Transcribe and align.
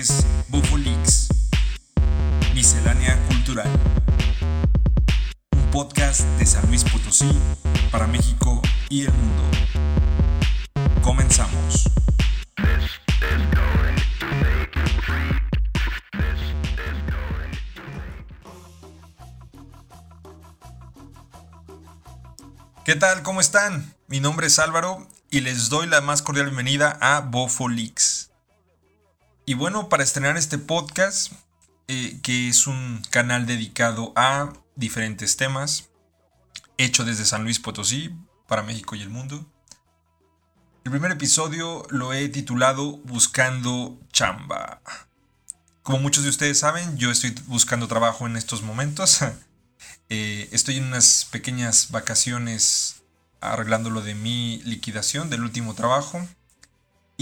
es 0.00 0.24
Bufolix, 0.48 1.28
Miscelánea 2.54 3.18
Cultural, 3.28 3.68
un 5.52 5.70
podcast 5.70 6.22
de 6.38 6.46
San 6.46 6.66
Luis 6.68 6.84
Potosí 6.84 7.30
para 7.90 8.06
México 8.06 8.62
y 8.88 9.02
el 9.02 9.12
mundo. 9.12 9.42
Comenzamos. 11.02 11.90
¿Qué 22.86 22.96
tal? 22.96 23.22
¿Cómo 23.22 23.42
están? 23.42 23.94
Mi 24.08 24.20
nombre 24.20 24.46
es 24.46 24.58
Álvaro 24.58 25.06
y 25.30 25.42
les 25.42 25.68
doy 25.68 25.86
la 25.86 26.00
más 26.00 26.22
cordial 26.22 26.46
bienvenida 26.46 26.96
a 27.02 27.20
Bofolix. 27.20 28.19
Y 29.50 29.54
bueno, 29.54 29.88
para 29.88 30.04
estrenar 30.04 30.36
este 30.36 30.58
podcast, 30.58 31.32
eh, 31.88 32.20
que 32.22 32.46
es 32.46 32.68
un 32.68 33.02
canal 33.10 33.46
dedicado 33.46 34.12
a 34.14 34.52
diferentes 34.76 35.36
temas, 35.36 35.90
hecho 36.78 37.04
desde 37.04 37.24
San 37.24 37.42
Luis 37.42 37.58
Potosí, 37.58 38.14
para 38.46 38.62
México 38.62 38.94
y 38.94 39.02
el 39.02 39.10
mundo. 39.10 39.44
El 40.84 40.92
primer 40.92 41.10
episodio 41.10 41.84
lo 41.90 42.12
he 42.12 42.28
titulado 42.28 42.98
Buscando 42.98 43.98
chamba. 44.12 44.82
Como 45.82 45.98
muchos 45.98 46.22
de 46.22 46.30
ustedes 46.30 46.60
saben, 46.60 46.96
yo 46.96 47.10
estoy 47.10 47.34
buscando 47.46 47.88
trabajo 47.88 48.28
en 48.28 48.36
estos 48.36 48.62
momentos. 48.62 49.18
Eh, 50.12 50.48
estoy 50.52 50.76
en 50.76 50.84
unas 50.84 51.26
pequeñas 51.30 51.90
vacaciones 51.92 53.02
arreglando 53.40 53.90
lo 53.90 54.02
de 54.02 54.14
mi 54.14 54.60
liquidación 54.64 55.30
del 55.30 55.42
último 55.42 55.74
trabajo. 55.74 56.20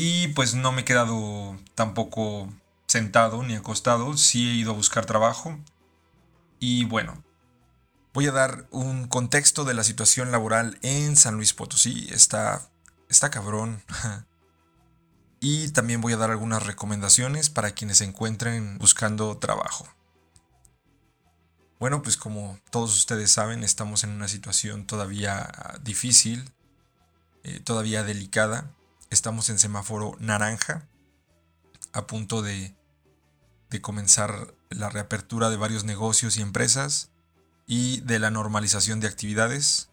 Y 0.01 0.29
pues 0.29 0.55
no 0.55 0.71
me 0.71 0.83
he 0.83 0.85
quedado 0.85 1.59
tampoco 1.75 2.49
sentado 2.87 3.43
ni 3.43 3.57
acostado, 3.57 4.17
sí 4.17 4.49
he 4.49 4.53
ido 4.55 4.71
a 4.71 4.77
buscar 4.77 5.07
trabajo. 5.07 5.59
Y 6.61 6.85
bueno, 6.85 7.25
voy 8.15 8.29
a 8.29 8.31
dar 8.31 8.69
un 8.71 9.09
contexto 9.09 9.65
de 9.65 9.75
la 9.75 9.83
situación 9.83 10.31
laboral 10.31 10.79
en 10.83 11.17
San 11.17 11.35
Luis 11.35 11.53
Potosí. 11.53 12.07
Está, 12.13 12.71
está 13.09 13.31
cabrón. 13.31 13.83
y 15.41 15.71
también 15.73 16.01
voy 16.01 16.13
a 16.13 16.17
dar 16.17 16.31
algunas 16.31 16.65
recomendaciones 16.65 17.51
para 17.51 17.73
quienes 17.73 17.99
se 17.99 18.05
encuentren 18.05 18.79
buscando 18.79 19.37
trabajo. 19.39 19.89
Bueno, 21.81 22.03
pues 22.03 22.17
como 22.17 22.61
todos 22.71 22.97
ustedes 22.97 23.33
saben, 23.33 23.65
estamos 23.65 24.05
en 24.05 24.11
una 24.11 24.29
situación 24.29 24.87
todavía 24.87 25.51
difícil, 25.83 26.53
eh, 27.43 27.59
todavía 27.59 28.05
delicada. 28.05 28.78
Estamos 29.11 29.49
en 29.49 29.59
semáforo 29.59 30.17
naranja, 30.21 30.87
a 31.93 32.07
punto 32.07 32.43
de, 32.43 32.75
de 33.71 33.81
comenzar 33.81 34.55
la 34.71 34.91
reapertura 34.91 35.51
de 35.51 35.57
varios 35.57 35.85
negocios 35.85 36.37
y 36.37 36.43
empresas 36.43 37.11
y 37.67 38.01
de 38.01 38.19
la 38.19 38.31
normalización 38.31 39.01
de 39.01 39.09
actividades, 39.09 39.91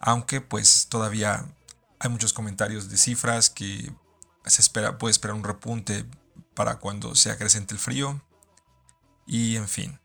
aunque 0.00 0.40
pues 0.40 0.88
todavía 0.88 1.46
hay 1.98 2.10
muchos 2.10 2.32
comentarios 2.32 2.88
de 2.90 2.96
cifras 2.96 3.50
que 3.50 3.92
se 4.44 4.60
espera, 4.60 4.98
puede 4.98 5.12
esperar 5.12 5.36
un 5.36 5.44
repunte 5.44 6.04
para 6.54 6.76
cuando 6.76 7.14
sea 7.14 7.38
creciente 7.38 7.74
el 7.74 7.80
frío 7.80 8.22
y 9.26 9.56
en 9.56 9.68
fin. 9.68 9.98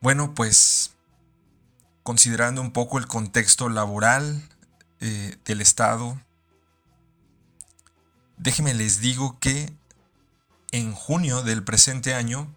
Bueno, 0.00 0.34
pues 0.34 0.94
considerando 2.02 2.60
un 2.60 2.72
poco 2.72 2.98
el 2.98 3.06
contexto 3.06 3.68
laboral 3.68 4.48
eh, 5.00 5.36
del 5.44 5.60
Estado, 5.60 6.18
déjenme 8.36 8.74
les 8.74 9.00
digo 9.00 9.38
que 9.38 9.72
en 10.72 10.92
junio 10.92 11.42
del 11.42 11.62
presente 11.62 12.14
año 12.14 12.54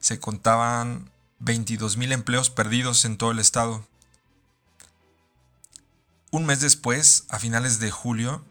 se 0.00 0.20
contaban 0.20 1.10
22.000 1.40 2.12
empleos 2.12 2.50
perdidos 2.50 3.04
en 3.04 3.16
todo 3.16 3.30
el 3.30 3.38
estado. 3.38 3.86
Un 6.30 6.46
mes 6.46 6.60
después, 6.60 7.24
a 7.28 7.38
finales 7.38 7.80
de 7.80 7.90
julio, 7.90 8.44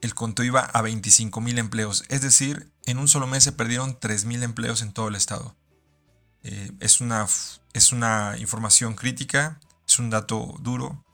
el 0.00 0.14
conto 0.14 0.42
iba 0.42 0.60
a 0.60 0.82
25.000 0.82 1.58
empleos, 1.58 2.04
es 2.08 2.22
decir, 2.22 2.70
en 2.86 2.98
un 2.98 3.08
solo 3.08 3.26
mes 3.26 3.44
se 3.44 3.52
perdieron 3.52 3.98
3.000 3.98 4.42
empleos 4.42 4.82
en 4.82 4.92
todo 4.92 5.08
el 5.08 5.14
estado. 5.14 5.54
Eh, 6.42 6.72
es, 6.80 7.00
una, 7.00 7.26
es 7.74 7.92
una 7.92 8.36
información 8.38 8.94
crítica, 8.94 9.60
es 9.86 9.98
un 9.98 10.10
dato 10.10 10.56
duro, 10.60 11.04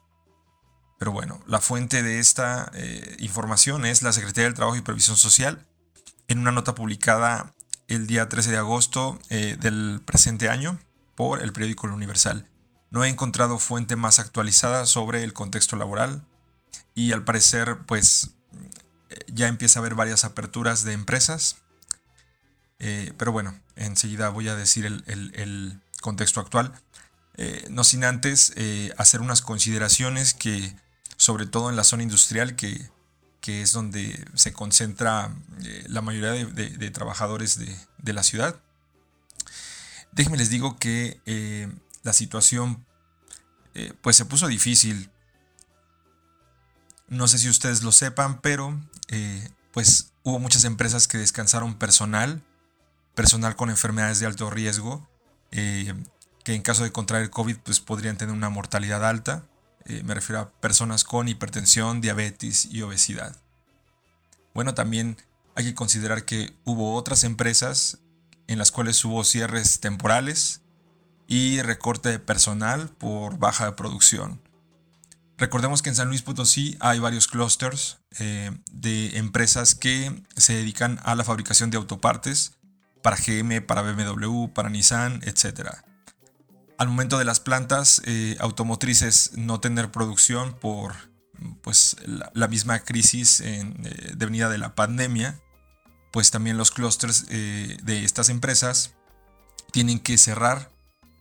pero 0.98 1.12
bueno, 1.12 1.40
la 1.46 1.60
fuente 1.60 2.02
de 2.02 2.18
esta 2.18 2.70
eh, 2.74 3.16
información 3.18 3.84
es 3.84 4.02
la 4.02 4.12
Secretaría 4.12 4.44
del 4.44 4.54
Trabajo 4.54 4.76
y 4.76 4.82
Previsión 4.82 5.16
Social 5.16 5.66
en 6.28 6.38
una 6.38 6.52
nota 6.52 6.74
publicada 6.74 7.54
el 7.88 8.06
día 8.06 8.28
13 8.28 8.50
de 8.50 8.56
agosto 8.56 9.18
eh, 9.28 9.56
del 9.60 10.00
presente 10.04 10.48
año 10.48 10.78
por 11.14 11.42
el 11.42 11.52
periódico 11.52 11.86
El 11.86 11.92
Universal. 11.92 12.48
No 12.90 13.04
he 13.04 13.08
encontrado 13.08 13.58
fuente 13.58 13.94
más 13.94 14.18
actualizada 14.18 14.86
sobre 14.86 15.22
el 15.22 15.34
contexto 15.34 15.76
laboral 15.76 16.24
y 16.94 17.12
al 17.12 17.24
parecer 17.24 17.78
pues 17.86 18.30
ya 19.28 19.48
empieza 19.48 19.78
a 19.78 19.80
haber 19.80 19.94
varias 19.94 20.24
aperturas 20.24 20.82
de 20.82 20.92
empresas 20.92 21.56
eh, 22.78 23.14
pero 23.16 23.32
bueno, 23.32 23.58
enseguida 23.74 24.28
voy 24.28 24.48
a 24.48 24.54
decir 24.54 24.84
el, 24.84 25.80
contexto 26.00 26.40
actual. 26.40 26.72
No 27.68 27.84
sin 27.84 28.04
antes 28.04 28.54
hacer 28.96 29.20
unas 29.20 29.42
consideraciones 29.42 30.34
que, 30.34 30.74
sobre 31.26 31.46
todo 31.46 31.70
en 31.70 31.76
la 31.76 31.82
zona 31.82 32.04
industrial, 32.04 32.54
que, 32.54 32.88
es 33.42 33.72
donde 33.72 34.24
se 34.34 34.52
concentra 34.52 35.34
la 35.88 36.02
mayoría 36.02 36.32
de, 36.32 36.90
trabajadores 36.90 37.58
de, 37.58 38.12
la 38.12 38.22
ciudad. 38.22 38.60
Déjenme 40.12 40.36
les 40.36 40.50
digo 40.50 40.78
que 40.78 41.20
la 42.02 42.12
situación 42.12 42.84
pues 44.00 44.16
se 44.16 44.24
puso 44.24 44.48
difícil. 44.48 45.10
No 47.08 47.28
sé 47.28 47.38
si 47.38 47.48
ustedes 47.48 47.84
lo 47.84 47.92
sepan, 47.92 48.40
pero 48.40 48.80
pues 49.72 50.12
hubo 50.24 50.40
muchas 50.40 50.64
empresas 50.64 51.06
que 51.06 51.18
descansaron 51.18 51.78
personal 51.78 52.42
personal 53.16 53.56
con 53.56 53.70
enfermedades 53.70 54.20
de 54.20 54.26
alto 54.26 54.50
riesgo, 54.50 55.08
eh, 55.50 55.92
que 56.44 56.54
en 56.54 56.62
caso 56.62 56.84
de 56.84 56.92
contraer 56.92 57.30
COVID 57.30 57.56
pues 57.64 57.80
podrían 57.80 58.16
tener 58.16 58.32
una 58.32 58.50
mortalidad 58.50 59.04
alta. 59.04 59.44
Eh, 59.86 60.02
me 60.04 60.14
refiero 60.14 60.40
a 60.40 60.50
personas 60.50 61.04
con 61.04 61.28
hipertensión, 61.28 62.00
diabetes 62.00 62.66
y 62.66 62.82
obesidad. 62.82 63.36
Bueno, 64.52 64.74
también 64.74 65.16
hay 65.54 65.64
que 65.64 65.74
considerar 65.74 66.24
que 66.24 66.54
hubo 66.64 66.94
otras 66.94 67.24
empresas 67.24 67.98
en 68.48 68.58
las 68.58 68.72
cuales 68.72 69.04
hubo 69.04 69.22
cierres 69.24 69.80
temporales 69.80 70.62
y 71.26 71.60
recorte 71.62 72.08
de 72.08 72.18
personal 72.18 72.88
por 72.88 73.38
baja 73.38 73.66
de 73.66 73.72
producción. 73.72 74.40
Recordemos 75.38 75.82
que 75.82 75.90
en 75.90 75.96
San 75.96 76.08
Luis 76.08 76.22
Potosí 76.22 76.76
hay 76.80 76.98
varios 76.98 77.26
clusters 77.26 77.98
eh, 78.18 78.50
de 78.72 79.18
empresas 79.18 79.74
que 79.74 80.22
se 80.36 80.54
dedican 80.54 80.98
a 81.04 81.14
la 81.14 81.24
fabricación 81.24 81.70
de 81.70 81.76
autopartes 81.76 82.54
para 83.02 83.16
GM, 83.16 83.60
para 83.60 83.82
BMW, 83.82 84.48
para 84.48 84.70
Nissan, 84.70 85.20
etc. 85.24 85.68
Al 86.78 86.88
momento 86.88 87.18
de 87.18 87.24
las 87.24 87.40
plantas 87.40 88.02
eh, 88.04 88.36
automotrices 88.40 89.32
no 89.36 89.60
tener 89.60 89.90
producción 89.90 90.54
por 90.58 90.94
pues, 91.62 91.96
la, 92.32 92.48
misma 92.48 92.80
crisis 92.80 93.40
en, 93.40 93.80
eh, 93.84 94.12
devenida 94.16 94.48
de 94.48 94.58
la 94.58 94.74
pandemia, 94.74 95.40
pues 96.12 96.30
también 96.30 96.56
los 96.56 96.70
clústeres 96.70 97.26
eh, 97.30 97.76
de 97.82 98.04
estas 98.04 98.28
empresas 98.28 98.94
tienen 99.72 99.98
que 99.98 100.18
cerrar, 100.18 100.70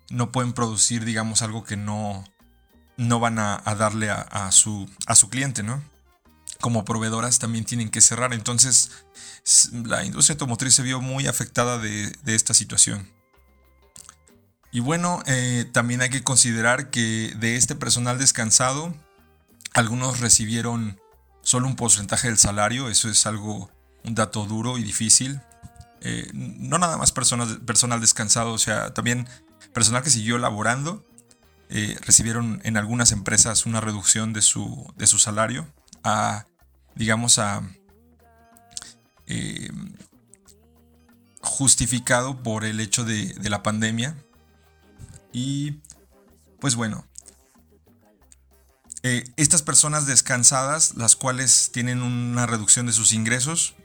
no 0.09 0.31
pueden 0.31 0.53
producir, 0.53 1.03
digamos, 1.03 1.41
algo 1.41 1.63
que 1.63 1.77
no, 1.77 2.23
no 2.97 3.19
van 3.19 3.39
a, 3.39 3.57
darle 3.77 4.09
a, 4.09 4.51
su, 4.51 4.89
a 5.07 5.15
su 5.15 5.29
cliente, 5.29 5.63
¿no? 5.63 5.83
Como 6.61 6.85
proveedoras 6.85 7.39
también 7.39 7.65
tienen 7.65 7.89
que 7.89 8.01
cerrar, 8.01 8.33
entonces 8.33 8.91
la 9.71 10.05
industria 10.05 10.35
automotriz 10.35 10.73
se 10.73 10.83
vio 10.83 11.01
muy 11.01 11.27
afectada 11.27 11.77
de, 11.77 12.15
esta 12.25 12.53
situación. 12.53 13.11
Y 14.75 14.81
bueno, 14.81 15.23
eh, 15.25 15.69
también 15.71 16.01
hay 16.01 16.09
que 16.09 16.21
considerar 16.21 16.89
que 16.89 17.33
de 17.39 17.55
este 17.55 17.75
personal 17.75 18.17
descansado, 18.17 18.93
algunos 19.73 20.19
recibieron 20.19 20.99
solo 21.43 21.67
un 21.67 21.77
porcentaje 21.77 22.27
del 22.27 22.37
salario, 22.37 22.89
eso 22.89 23.07
es 23.07 23.25
algo, 23.25 23.71
un 24.03 24.15
dato 24.15 24.45
duro 24.45 24.77
y 24.77 24.83
difícil. 24.83 25.39
Eh, 26.01 26.29
no 26.33 26.77
nada 26.77 26.97
más 26.97 27.13
personas, 27.13 27.57
personal 27.65 28.01
descansado, 28.01 28.51
o 28.51 28.57
sea, 28.57 28.93
también 28.93 29.29
personal 29.71 30.03
que 30.03 30.09
siguió 30.09 30.37
laborando, 30.39 31.05
eh, 31.69 31.97
recibieron 32.01 32.59
en 32.65 32.75
algunas 32.75 33.13
empresas 33.13 33.65
una 33.65 33.79
reducción 33.79 34.33
de 34.33 34.41
su, 34.41 34.93
de 34.97 35.07
su 35.07 35.19
salario 35.19 35.73
a, 36.03 36.47
digamos, 36.95 37.39
a 37.39 37.61
justificado 41.39 42.43
por 42.43 42.65
el 42.65 42.81
hecho 42.81 43.05
de, 43.05 43.33
la 43.49 43.63
pandemia. 43.63 44.17
Y 45.35 45.81
pues 46.61 46.75
bueno, 46.75 47.05
eh, 49.03 49.29
estas 49.35 49.63
personas 49.63 50.05
descansadas, 50.05 50.95
las 50.95 51.17
cuales 51.17 51.71
tienen 51.73 52.01
una 52.01 52.45
reducción 52.45 52.85
de 52.85 52.93
sus 52.93 53.11
ingresos, 53.13 53.75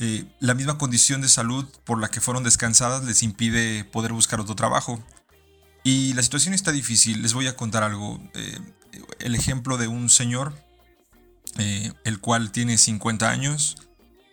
Eh, 0.00 0.24
la 0.40 0.54
misma 0.54 0.76
condición 0.76 1.20
de 1.20 1.28
salud 1.28 1.64
por 1.84 2.00
la 2.00 2.08
que 2.08 2.20
fueron 2.20 2.42
descansadas 2.42 3.04
les 3.04 3.22
impide 3.22 3.84
poder 3.84 4.12
buscar 4.12 4.40
otro 4.40 4.56
trabajo. 4.56 5.00
Y 5.84 6.14
la 6.14 6.22
situación 6.24 6.52
está 6.52 6.72
difícil. 6.72 7.22
Les 7.22 7.32
voy 7.32 7.46
a 7.46 7.54
contar 7.54 7.84
algo. 7.84 8.20
Eh, 8.34 8.58
el 9.20 9.36
ejemplo 9.36 9.78
de 9.78 9.86
un 9.86 10.10
señor, 10.10 10.52
el 11.56 12.18
cual 12.18 12.50
tiene 12.50 12.76
50 12.76 13.30
años, 13.30 13.76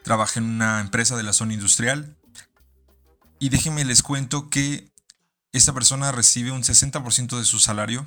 trabaja 0.04 0.40
en 0.40 0.48
una 0.48 0.82
empresa 0.82 1.16
de 1.16 1.22
la 1.22 1.32
zona 1.32 1.54
industrial. 1.54 2.18
Y 3.38 3.50
déjenme 3.50 3.86
les 3.86 4.02
cuento 4.02 4.50
que 4.50 4.91
esta 5.52 5.74
persona 5.74 6.12
recibe 6.12 6.52
un 6.52 6.64
60% 6.64 7.38
de 7.38 7.46
su 7.46 7.60
salario. 7.60 8.06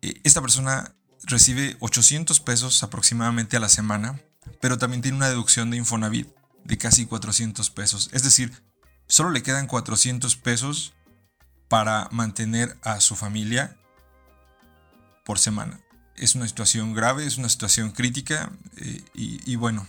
Esta 0.00 0.40
persona 0.40 0.94
recibe 1.24 1.76
800 1.80 2.40
pesos 2.40 2.82
aproximadamente 2.82 3.56
a 3.56 3.60
la 3.60 3.68
semana 3.68 4.20
pero 4.60 4.78
también 4.78 5.02
tiene 5.02 5.16
una 5.16 5.28
deducción 5.28 5.70
de 5.70 5.76
Infonavit 5.76 6.28
de 6.64 6.78
casi 6.78 7.06
400 7.06 7.70
pesos. 7.70 8.10
Es 8.12 8.22
decir, 8.22 8.52
solo 9.06 9.30
le 9.30 9.42
quedan 9.42 9.66
400 9.66 10.36
pesos 10.36 10.94
para 11.68 12.08
mantener 12.10 12.76
a 12.82 13.00
su 13.00 13.16
familia 13.16 13.76
por 15.24 15.38
semana. 15.38 15.80
Es 16.16 16.34
una 16.34 16.48
situación 16.48 16.94
grave, 16.94 17.26
es 17.26 17.38
una 17.38 17.48
situación 17.48 17.92
crítica 17.92 18.50
eh, 18.76 19.02
y, 19.14 19.56
bueno, 19.56 19.86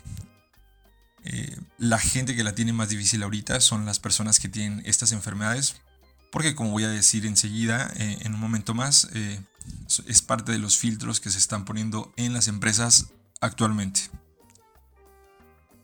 eh, 1.24 1.58
la 1.78 2.00
gente 2.00 2.36
que 2.36 2.44
la 2.44 2.54
tiene 2.54 2.74
más 2.74 2.90
difícil 2.90 3.24
ahorita 3.24 3.60
son 3.62 3.86
las 3.86 4.00
personas 4.00 4.40
que 4.40 4.50
tienen 4.50 4.82
estas 4.86 5.12
enfermedades, 5.12 5.76
porque 6.32 6.56
como 6.56 6.72
voy 6.72 6.84
a 6.84 6.90
decir 6.90 7.26
enseguida, 7.26 7.92
eh, 7.96 8.20
en 8.22 8.34
un 8.36 8.40
momento 8.40 8.74
más, 8.74 9.08
es 10.06 10.22
parte 10.22 10.52
de 10.52 10.60
los 10.60 10.78
filtros 10.78 11.20
que 11.20 11.30
se 11.30 11.38
están 11.38 11.66
poniendo 11.66 12.14
en 12.18 12.34
las 12.34 12.48
empresas 12.48 13.08
actualmente. 13.42 14.10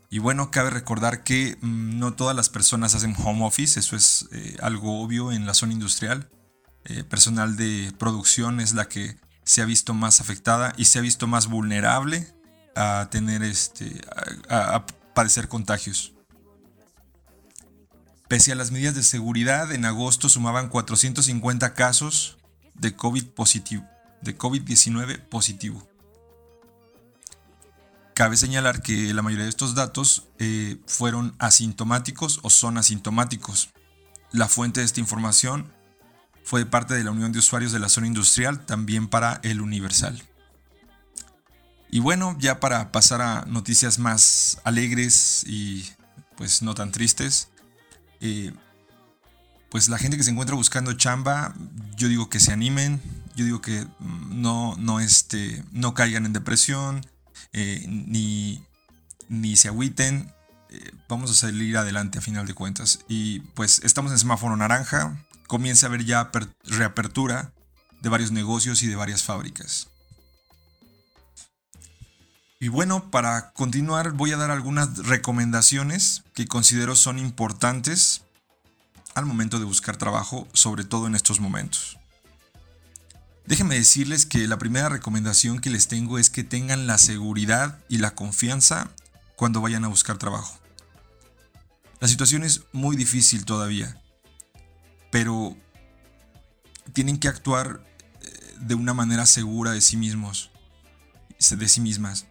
Y 0.09 0.19
bueno, 0.19 0.51
cabe 0.51 0.69
recordar 0.69 1.23
que 1.23 1.57
mm, 1.61 1.99
no 1.99 2.13
todas 2.13 2.35
las 2.35 2.49
personas 2.49 2.95
hacen 2.95 3.15
home 3.17 3.45
office, 3.45 3.79
eso 3.79 3.95
es 3.95 4.27
eh, 4.31 4.55
algo 4.61 5.01
obvio 5.01 5.31
en 5.31 5.45
la 5.45 5.53
zona 5.53 5.73
industrial. 5.73 6.29
Eh, 6.85 7.03
personal 7.03 7.57
de 7.57 7.91
producción 7.97 8.59
es 8.59 8.73
la 8.73 8.87
que 8.87 9.17
se 9.43 9.61
ha 9.61 9.65
visto 9.65 9.93
más 9.93 10.21
afectada 10.21 10.73
y 10.77 10.85
se 10.85 10.99
ha 10.99 11.01
visto 11.01 11.27
más 11.27 11.47
vulnerable 11.47 12.27
a 12.75 13.09
tener 13.11 13.43
este 13.43 14.01
padecer 15.15 15.47
contagios. 15.47 16.13
Pese 18.27 18.51
a 18.51 18.55
las 18.55 18.69
medidas 18.69 18.93
de 18.93 19.01
seguridad, 19.01 19.71
en 19.71 19.85
agosto 19.85 20.29
sumaban 20.29 20.69
450 20.69 21.73
casos 21.73 22.37
de 22.75 22.95
COVID 22.95 23.29
positivo, 23.29 23.87
de 24.21 24.37
COVID-19 24.37 25.27
positivo. 25.27 25.87
Cabe 28.13 28.37
señalar 28.37 28.81
que 28.81 29.13
la 29.13 29.21
mayoría 29.21 29.45
de 29.45 29.49
estos 29.49 29.75
datos 29.75 30.27
eh, 30.39 30.77
fueron 30.87 31.35
asintomáticos 31.39 32.39
o 32.43 32.49
son 32.49 32.77
asintomáticos. 32.77 33.69
La 34.31 34.47
fuente 34.47 34.79
de 34.79 34.85
esta 34.85 34.99
información 34.99 35.71
fue 36.43 36.61
de 36.61 36.65
parte 36.65 36.93
de 36.93 37.03
la 37.03 37.11
Unión 37.11 37.31
de 37.31 37.39
Usuarios 37.39 37.71
de 37.71 37.79
la 37.79 37.89
Zona 37.89 38.07
Industrial, 38.07 38.65
también 38.65 39.07
para 39.07 39.39
el 39.43 39.61
Universal. 39.61 40.23
Y 41.89 41.99
bueno, 41.99 42.35
ya 42.39 42.59
para 42.59 42.91
pasar 42.91 43.21
a 43.21 43.45
noticias 43.45 43.99
más 43.99 44.59
alegres 44.63 45.43
y 45.47 45.85
pues 46.35 46.61
no 46.61 46.75
tan 46.75 46.91
tristes, 46.91 47.49
eh, 48.19 48.53
pues 49.69 49.89
la 49.89 49.97
gente 49.97 50.17
que 50.17 50.23
se 50.23 50.31
encuentra 50.31 50.55
buscando 50.55 50.93
chamba, 50.93 51.53
yo 51.95 52.07
digo 52.07 52.29
que 52.29 52.39
se 52.39 52.51
animen, 52.51 53.01
yo 53.35 53.45
digo 53.45 53.61
que 53.61 53.85
mm, 53.99 54.41
no, 54.41 54.75
no, 54.77 54.99
este, 54.99 55.63
no 55.71 55.93
caigan 55.93 56.25
en 56.25 56.33
depresión, 56.33 57.05
eh, 57.53 57.85
ni, 57.87 58.63
ni 59.29 59.55
se 59.55 59.67
agüiten. 59.67 60.31
Eh, 60.69 60.91
vamos 61.07 61.31
a 61.31 61.33
salir 61.33 61.77
adelante 61.77 62.19
a 62.19 62.21
final 62.21 62.47
de 62.47 62.53
cuentas. 62.53 62.99
Y 63.07 63.39
pues 63.53 63.81
estamos 63.83 64.11
en 64.11 64.19
semáforo 64.19 64.55
naranja. 64.55 65.17
Comienza 65.47 65.85
a 65.85 65.89
haber 65.89 66.05
ya 66.05 66.31
reapertura 66.63 67.53
de 68.01 68.09
varios 68.09 68.31
negocios 68.31 68.83
y 68.83 68.87
de 68.87 68.95
varias 68.95 69.23
fábricas. 69.23 69.89
Y 72.65 72.67
bueno, 72.67 73.11
para 73.11 73.51
continuar 73.51 74.13
voy 74.13 74.31
a 74.31 74.37
dar 74.37 74.49
algunas 74.49 74.97
recomendaciones 75.05 76.23
que 76.33 76.47
considero 76.47 76.95
son 76.95 77.19
importantes 77.19 78.23
al 79.13 79.27
momento 79.27 79.59
de 79.59 79.65
buscar 79.65 79.97
trabajo, 79.97 80.47
sobre 80.51 80.83
todo 80.83 81.05
en 81.05 81.13
estos 81.13 81.39
momentos. 81.39 81.99
Déjenme 83.45 83.75
decirles 83.75 84.25
que 84.25 84.47
la 84.47 84.57
primera 84.57 84.89
recomendación 84.89 85.59
que 85.59 85.69
les 85.69 85.87
tengo 85.87 86.17
es 86.17 86.31
que 86.31 86.43
tengan 86.43 86.87
la 86.87 86.97
seguridad 86.97 87.77
y 87.87 87.99
la 87.99 88.15
confianza 88.15 88.89
cuando 89.35 89.61
vayan 89.61 89.85
a 89.85 89.89
buscar 89.89 90.17
trabajo. 90.17 90.57
La 91.99 92.07
situación 92.07 92.43
es 92.43 92.63
muy 92.71 92.95
difícil 92.95 93.45
todavía, 93.45 94.01
pero 95.11 95.55
tienen 96.93 97.19
que 97.19 97.27
actuar 97.27 97.85
eh, 98.23 98.55
de 98.59 98.73
una 98.73 98.95
manera 98.95 99.27
segura 99.27 99.69
de 99.69 99.81
sí 99.81 99.97
mismos, 99.97 100.49
de 101.47 101.69
sí 101.69 101.79
mismas. 101.79 102.25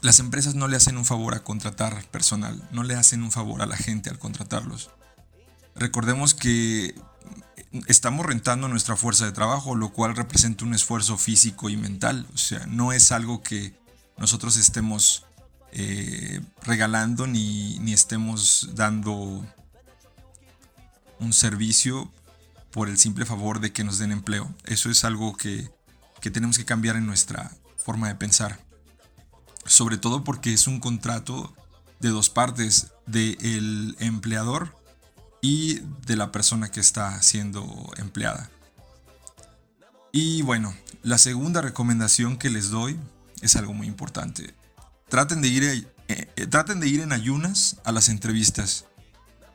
Las 0.00 0.20
empresas 0.20 0.54
no 0.54 0.68
le 0.68 0.76
hacen 0.76 0.96
un 0.96 1.04
favor 1.04 1.34
a 1.34 1.42
contratar 1.42 2.04
personal, 2.06 2.62
no 2.70 2.84
le 2.84 2.94
hacen 2.94 3.22
un 3.22 3.32
favor 3.32 3.62
a 3.62 3.66
la 3.66 3.76
gente 3.76 4.10
al 4.10 4.18
contratarlos. 4.18 4.90
Recordemos 5.74 6.34
que 6.34 6.94
estamos 7.86 8.24
rentando 8.24 8.68
nuestra 8.68 8.96
fuerza 8.96 9.26
de 9.26 9.32
trabajo, 9.32 9.74
lo 9.74 9.92
cual 9.92 10.16
representa 10.16 10.64
un 10.64 10.74
esfuerzo 10.74 11.18
físico 11.18 11.68
y 11.68 11.76
mental. 11.76 12.26
O 12.32 12.38
sea, 12.38 12.66
no 12.66 12.92
es 12.92 13.12
algo 13.12 13.42
que 13.42 13.74
nosotros 14.16 14.56
estemos 14.56 15.26
eh, 15.72 16.40
regalando 16.62 17.26
ni, 17.26 17.78
ni 17.80 17.92
estemos 17.92 18.70
dando 18.74 19.44
un 21.20 21.32
servicio 21.32 22.12
por 22.70 22.88
el 22.88 22.98
simple 22.98 23.26
favor 23.26 23.60
de 23.60 23.72
que 23.72 23.84
nos 23.84 23.98
den 23.98 24.12
empleo. 24.12 24.52
Eso 24.64 24.90
es 24.90 25.04
algo 25.04 25.36
que, 25.36 25.70
que 26.20 26.30
tenemos 26.30 26.58
que 26.58 26.64
cambiar 26.64 26.96
en 26.96 27.06
nuestra 27.06 27.50
forma 27.76 28.08
de 28.08 28.14
pensar. 28.14 28.67
Sobre 29.68 29.98
todo 29.98 30.24
porque 30.24 30.52
es 30.52 30.66
un 30.66 30.80
contrato 30.80 31.54
de 32.00 32.08
dos 32.08 32.30
partes, 32.30 32.88
del 33.06 33.96
empleador 34.00 34.76
y 35.40 35.80
de 36.06 36.16
la 36.16 36.32
persona 36.32 36.70
que 36.70 36.80
está 36.80 37.22
siendo 37.22 37.92
empleada. 37.96 38.50
Y 40.12 40.42
bueno, 40.42 40.74
la 41.02 41.18
segunda 41.18 41.60
recomendación 41.60 42.38
que 42.38 42.50
les 42.50 42.70
doy 42.70 42.98
es 43.40 43.56
algo 43.56 43.72
muy 43.72 43.86
importante. 43.86 44.54
Traten 45.08 45.40
de 45.42 45.48
ir, 45.48 45.88
eh, 46.08 46.46
traten 46.50 46.80
de 46.80 46.88
ir 46.88 47.00
en 47.00 47.12
ayunas 47.12 47.76
a 47.84 47.92
las 47.92 48.08
entrevistas, 48.08 48.86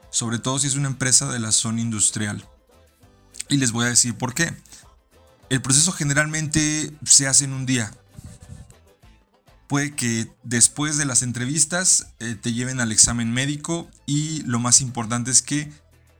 sobre 0.09 0.39
todo 0.39 0.59
si 0.59 0.67
es 0.67 0.75
una 0.75 0.87
empresa 0.87 1.31
de 1.31 1.39
la 1.39 1.51
zona 1.51 1.81
industrial. 1.81 2.47
Y 3.49 3.57
les 3.57 3.71
voy 3.71 3.85
a 3.85 3.89
decir 3.89 4.17
por 4.17 4.33
qué. 4.33 4.55
El 5.49 5.61
proceso 5.61 5.91
generalmente 5.91 6.91
se 7.03 7.27
hace 7.27 7.45
en 7.45 7.53
un 7.53 7.65
día. 7.65 7.91
Puede 9.73 9.95
que 9.95 10.31
después 10.43 10.97
de 10.97 11.05
las 11.05 11.23
entrevistas 11.23 12.13
eh, 12.19 12.35
te 12.39 12.53
lleven 12.53 12.79
al 12.79 12.91
examen 12.91 13.31
médico 13.31 13.89
y 14.05 14.43
lo 14.43 14.59
más 14.59 14.81
importante 14.81 15.31
es 15.31 15.41
que 15.41 15.67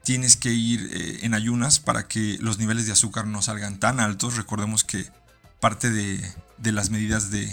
tienes 0.02 0.36
que 0.36 0.52
ir 0.52 0.90
eh, 0.92 1.20
en 1.22 1.34
ayunas 1.34 1.78
para 1.78 2.08
que 2.08 2.36
los 2.40 2.58
niveles 2.58 2.86
de 2.86 2.92
azúcar 2.92 3.28
no 3.28 3.42
salgan 3.42 3.78
tan 3.78 4.00
altos. 4.00 4.34
Recordemos 4.34 4.82
que 4.82 5.08
parte 5.60 5.90
de, 5.90 6.20
las 6.72 6.90
medidas 6.90 7.30
de, 7.30 7.48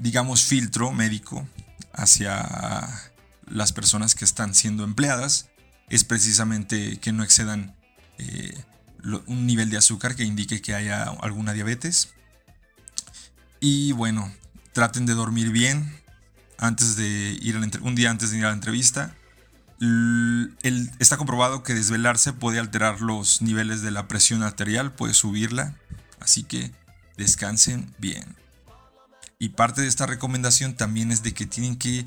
digamos, 0.00 0.42
filtro 0.42 0.90
médico 0.90 1.46
hacia 1.92 3.12
las 3.46 3.72
personas 3.72 4.16
que 4.16 4.24
están 4.24 4.56
siendo 4.56 4.82
empleadas 4.82 5.50
es 5.88 6.02
precisamente 6.02 6.98
que 6.98 7.12
no 7.12 7.22
excedan 7.22 7.76
eh, 8.18 8.60
un 9.28 9.46
nivel 9.46 9.70
de 9.70 9.76
azúcar 9.76 10.16
que 10.16 10.24
indique 10.24 10.60
que 10.60 10.74
haya 10.74 11.04
alguna 11.04 11.52
diabetes. 11.52 12.08
Y 13.60 13.92
bueno, 13.92 14.32
traten 14.72 15.06
de 15.06 15.14
dormir 15.14 15.50
bien 15.50 15.98
antes 16.58 16.96
de 16.96 17.38
ir 17.40 17.56
un 17.82 17.94
día 17.94 18.10
antes 18.10 18.30
de 18.30 18.38
ir 18.38 18.44
a 18.44 18.48
la 18.48 18.54
entrevista. 18.54 19.14
está 20.98 21.16
comprobado 21.16 21.62
que 21.62 21.74
desvelarse 21.74 22.32
puede 22.32 22.58
alterar 22.58 23.00
los 23.00 23.42
niveles 23.42 23.82
de 23.82 23.90
la 23.90 24.08
presión 24.08 24.42
arterial, 24.42 24.92
puede 24.92 25.14
subirla, 25.14 25.76
así 26.20 26.42
que 26.42 26.72
descansen 27.16 27.94
bien. 27.98 28.36
Y 29.38 29.50
parte 29.50 29.82
de 29.82 29.88
esta 29.88 30.06
recomendación 30.06 30.74
también 30.74 31.12
es 31.12 31.22
de 31.22 31.32
que 31.32 31.46
tienen 31.46 31.76
que 31.76 32.04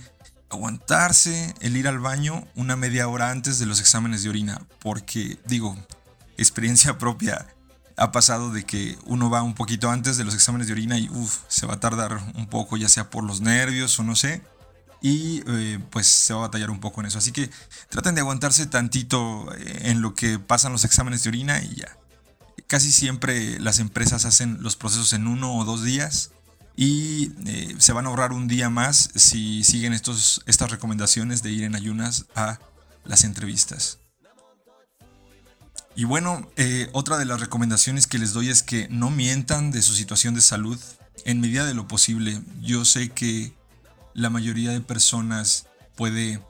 aguantarse 0.50 1.56
el 1.62 1.78
ir 1.78 1.88
al 1.88 2.00
baño 2.00 2.46
una 2.56 2.76
media 2.76 3.08
hora 3.08 3.32
antes 3.32 3.58
de 3.58 3.66
los 3.66 3.80
exámenes 3.80 4.24
de 4.24 4.30
orina, 4.30 4.62
porque 4.80 5.40
digo, 5.48 5.78
experiencia 6.38 6.98
propia, 6.98 7.48
ha 7.98 8.12
pasado 8.12 8.52
de 8.52 8.66
que 8.66 8.98
uno 9.06 9.30
va 9.30 9.44
un 9.44 9.54
poquito 9.54 9.90
antes 9.90 10.18
de 10.18 10.24
los 10.24 10.34
exámenes 10.34 10.68
de 10.68 10.74
orina 10.74 10.98
y 10.98 11.10
se 11.48 11.66
va 11.66 11.76
a 11.76 11.80
tardar 11.80 12.20
un 12.36 12.48
poco, 12.48 12.78
ya 12.78 12.90
sea 12.90 13.10
por 13.10 13.24
los 13.24 13.42
nervios 13.42 14.00
o 14.00 14.04
no 14.04 14.16
sé. 14.16 14.42
Y 15.02 15.42
eh, 15.48 15.80
pues 15.90 16.08
se 16.08 16.34
va 16.34 16.40
a 16.40 16.48
batallar 16.48 16.70
un 16.70 16.80
poco 16.80 17.02
en 17.02 17.08
eso. 17.08 17.18
Así 17.18 17.32
que 17.32 17.50
traten 17.90 18.14
de 18.14 18.22
aguantarse 18.22 18.66
tantito 18.68 19.52
eh, 19.56 19.90
en 19.90 20.02
lo 20.02 20.14
que 20.14 20.38
pasan 20.38 20.72
los 20.72 20.86
exámenes 20.86 21.24
de 21.24 21.30
orina 21.30 21.62
y 21.62 21.76
ya. 21.76 21.98
Casi 22.68 22.92
siempre 22.92 23.60
las 23.60 23.80
empresas 23.80 24.26
hacen 24.26 24.58
los 24.62 24.76
procesos 24.76 25.14
en 25.14 25.28
uno 25.28 25.56
o 25.56 25.66
dos 25.66 25.84
días 25.84 26.32
y 26.76 27.34
eh, 27.46 27.76
se 27.80 27.94
van 27.94 28.06
a 28.06 28.10
ahorrar 28.10 28.32
un 28.32 28.48
día 28.48 28.70
más 28.70 29.10
si 29.16 29.64
siguen 29.64 29.94
estos, 29.94 30.42
estas 30.46 30.72
recomendaciones 30.72 31.44
de 31.44 31.52
ir 31.52 31.64
en 31.64 31.76
ayunas 31.76 32.26
a 32.36 32.60
las 33.04 33.24
entrevistas. 33.24 34.01
Y 35.96 36.06
bueno, 36.06 36.50
eh, 36.56 36.90
otra 36.94 37.18
de 37.18 37.26
las 37.26 37.42
recomendaciones 37.42 38.08
que 38.08 38.18
les 38.18 38.34
doy 38.34 38.50
es 38.50 38.64
que 38.64 38.88
no 38.90 39.10
mientan 39.10 39.72
de 39.72 39.82
su 39.82 39.94
situación 39.94 40.34
de 40.34 40.42
salud 40.42 40.80
en 41.26 41.42
medida 41.42 41.66
de 41.66 41.74
lo 41.74 41.88
posible. 41.88 42.42
Yo 42.62 42.86
sé 42.86 43.10
que 43.10 43.54
la 44.14 44.30
mayoría 44.30 44.72
de 44.72 44.82
personas 44.82 45.68
puede 45.96 46.42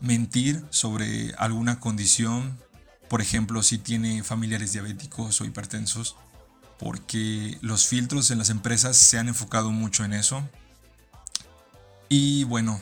mentir 0.00 0.64
sobre 0.70 1.34
alguna 1.34 1.80
condición, 1.80 2.58
por 3.08 3.20
ejemplo, 3.20 3.62
si 3.62 3.78
tiene 3.78 4.22
familiares 4.22 4.72
diabéticos 4.72 5.40
o 5.40 5.44
hipertensos, 5.44 6.16
porque 6.78 7.58
los 7.60 7.86
filtros 7.86 8.30
en 8.30 8.38
las 8.38 8.50
empresas 8.50 8.96
se 8.96 9.18
han 9.18 9.28
enfocado 9.28 9.70
mucho 9.70 10.04
en 10.04 10.12
eso. 10.12 10.48
Y 12.08 12.44
bueno, 12.44 12.80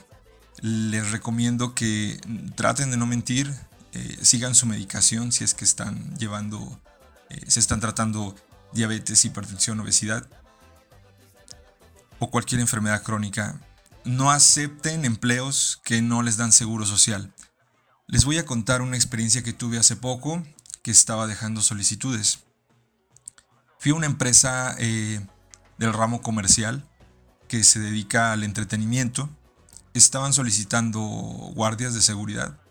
les 0.60 1.10
recomiendo 1.10 1.74
que 1.74 2.20
traten 2.54 2.90
de 2.90 2.96
no 2.96 3.06
mentir, 3.06 3.52
eh, 3.92 4.18
sigan 4.22 4.54
su 4.54 4.66
medicación 4.66 5.32
si 5.32 5.44
es 5.44 5.54
que 5.54 5.64
están 5.64 6.16
llevando, 6.16 6.80
eh, 7.28 7.44
se 7.46 7.60
están 7.60 7.80
tratando 7.80 8.34
diabetes, 8.72 9.24
hipertensión, 9.24 9.80
obesidad 9.80 10.26
o 12.18 12.30
cualquier 12.30 12.60
enfermedad 12.60 13.02
crónica. 13.02 13.60
No 14.04 14.30
acepten 14.30 15.04
empleos 15.04 15.80
que 15.84 16.00
no 16.00 16.22
les 16.22 16.38
dan 16.38 16.52
seguro 16.52 16.86
social. 16.86 17.32
Les 18.06 18.24
voy 18.24 18.38
a 18.38 18.46
contar 18.46 18.80
una 18.80 18.96
experiencia 18.96 19.42
que 19.42 19.52
tuve 19.52 19.78
hace 19.78 19.96
poco 19.96 20.42
que 20.82 20.90
estaba 20.90 21.26
dejando 21.26 21.60
solicitudes. 21.60 22.40
Fui 23.78 23.92
a 23.92 23.94
una 23.94 24.06
empresa 24.06 24.74
eh, 24.78 25.20
del 25.76 25.92
ramo 25.92 26.22
comercial 26.22 26.88
que 27.46 27.62
se 27.62 27.78
dedica 27.78 28.32
al 28.32 28.42
entretenimiento. 28.42 29.28
Estaban 29.92 30.32
solicitando 30.32 31.00
guardias 31.00 31.92
de 31.92 32.00
seguridad 32.00 32.61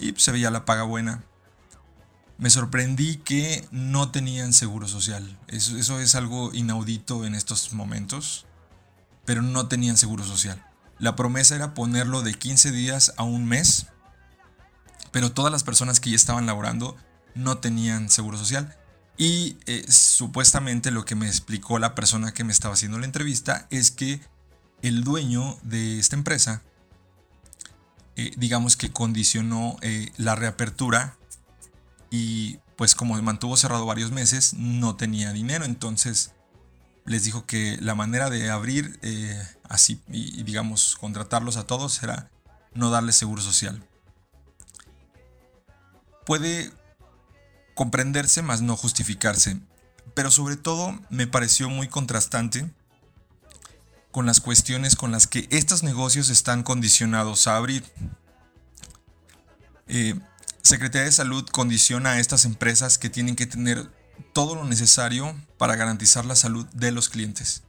y 0.00 0.14
se 0.16 0.32
veía 0.32 0.50
la 0.50 0.64
paga 0.64 0.82
buena. 0.82 1.24
Me 2.38 2.50
sorprendí 2.50 3.16
que 3.16 3.66
no 3.70 4.10
tenían 4.10 4.52
seguro 4.52 4.88
social. 4.88 5.38
Eso, 5.46 5.76
eso 5.76 6.00
es 6.00 6.14
algo 6.14 6.52
inaudito 6.54 7.24
en 7.26 7.34
estos 7.34 7.72
momentos, 7.72 8.46
pero 9.26 9.42
no 9.42 9.68
tenían 9.68 9.96
seguro 9.96 10.24
social. 10.24 10.64
La 10.98 11.16
promesa 11.16 11.54
era 11.54 11.74
ponerlo 11.74 12.22
de 12.22 12.34
15 12.34 12.72
días 12.72 13.12
a 13.16 13.24
un 13.24 13.46
mes, 13.46 13.86
pero 15.12 15.32
todas 15.32 15.52
las 15.52 15.64
personas 15.64 16.00
que 16.00 16.10
ya 16.10 16.16
estaban 16.16 16.46
laborando 16.46 16.96
no 17.34 17.58
tenían 17.58 18.08
seguro 18.08 18.38
social. 18.38 18.76
Y 19.16 19.58
eh, 19.66 19.84
supuestamente 19.88 20.90
lo 20.90 21.04
que 21.04 21.14
me 21.14 21.26
explicó 21.26 21.78
la 21.78 21.94
persona 21.94 22.32
que 22.32 22.44
me 22.44 22.52
estaba 22.52 22.74
haciendo 22.74 22.98
la 22.98 23.04
entrevista 23.04 23.66
es 23.70 23.90
que 23.90 24.20
el 24.82 25.04
dueño 25.04 25.58
de 25.62 25.98
esta 25.98 26.16
empresa, 26.16 26.62
eh, 28.16 28.32
digamos 28.36 28.76
que 28.76 28.92
condicionó 28.92 29.76
eh, 29.82 30.10
la 30.16 30.34
reapertura 30.34 31.16
y 32.10 32.58
pues 32.76 32.94
como 32.94 33.20
mantuvo 33.22 33.56
cerrado 33.56 33.86
varios 33.86 34.10
meses, 34.10 34.54
no 34.54 34.96
tenía 34.96 35.32
dinero. 35.32 35.64
Entonces 35.64 36.32
les 37.04 37.24
dijo 37.24 37.46
que 37.46 37.76
la 37.80 37.94
manera 37.94 38.30
de 38.30 38.50
abrir 38.50 38.98
así 39.68 40.00
y, 40.08 40.42
digamos 40.42 40.96
contratarlos 40.96 41.56
a 41.56 41.66
todos 41.66 42.02
era 42.02 42.30
no 42.74 42.90
darles 42.90 43.16
seguro 43.16 43.42
social. 43.42 43.86
Puede 46.24 46.72
comprenderse 47.74 48.42
más 48.42 48.60
no 48.60 48.76
justificarse. 48.76 49.58
Pero 50.14 50.30
sobre 50.30 50.56
todo 50.56 50.98
me 51.08 51.26
pareció 51.26 51.68
muy 51.70 51.88
contrastante 51.88 52.70
con 54.10 54.26
las 54.26 54.40
cuestiones 54.40 54.96
con 54.96 55.12
las 55.12 55.26
que 55.26 55.46
estos 55.50 55.82
negocios 55.82 56.30
están 56.30 56.62
condicionados 56.62 57.46
a 57.46 57.56
abrir. 57.56 57.84
Eh, 59.86 60.18
Secretaría 60.62 61.06
de 61.06 61.12
Salud 61.12 61.46
condiciona 61.50 62.12
a 62.12 62.20
estas 62.20 62.44
empresas 62.44 62.98
que 62.98 63.10
tienen 63.10 63.36
que 63.36 63.46
tener 63.46 63.90
todo 64.32 64.54
lo 64.54 64.64
necesario 64.64 65.34
para 65.58 65.76
garantizar 65.76 66.24
la 66.24 66.36
salud 66.36 66.66
de 66.72 66.92
los 66.92 67.08
clientes. 67.08 67.62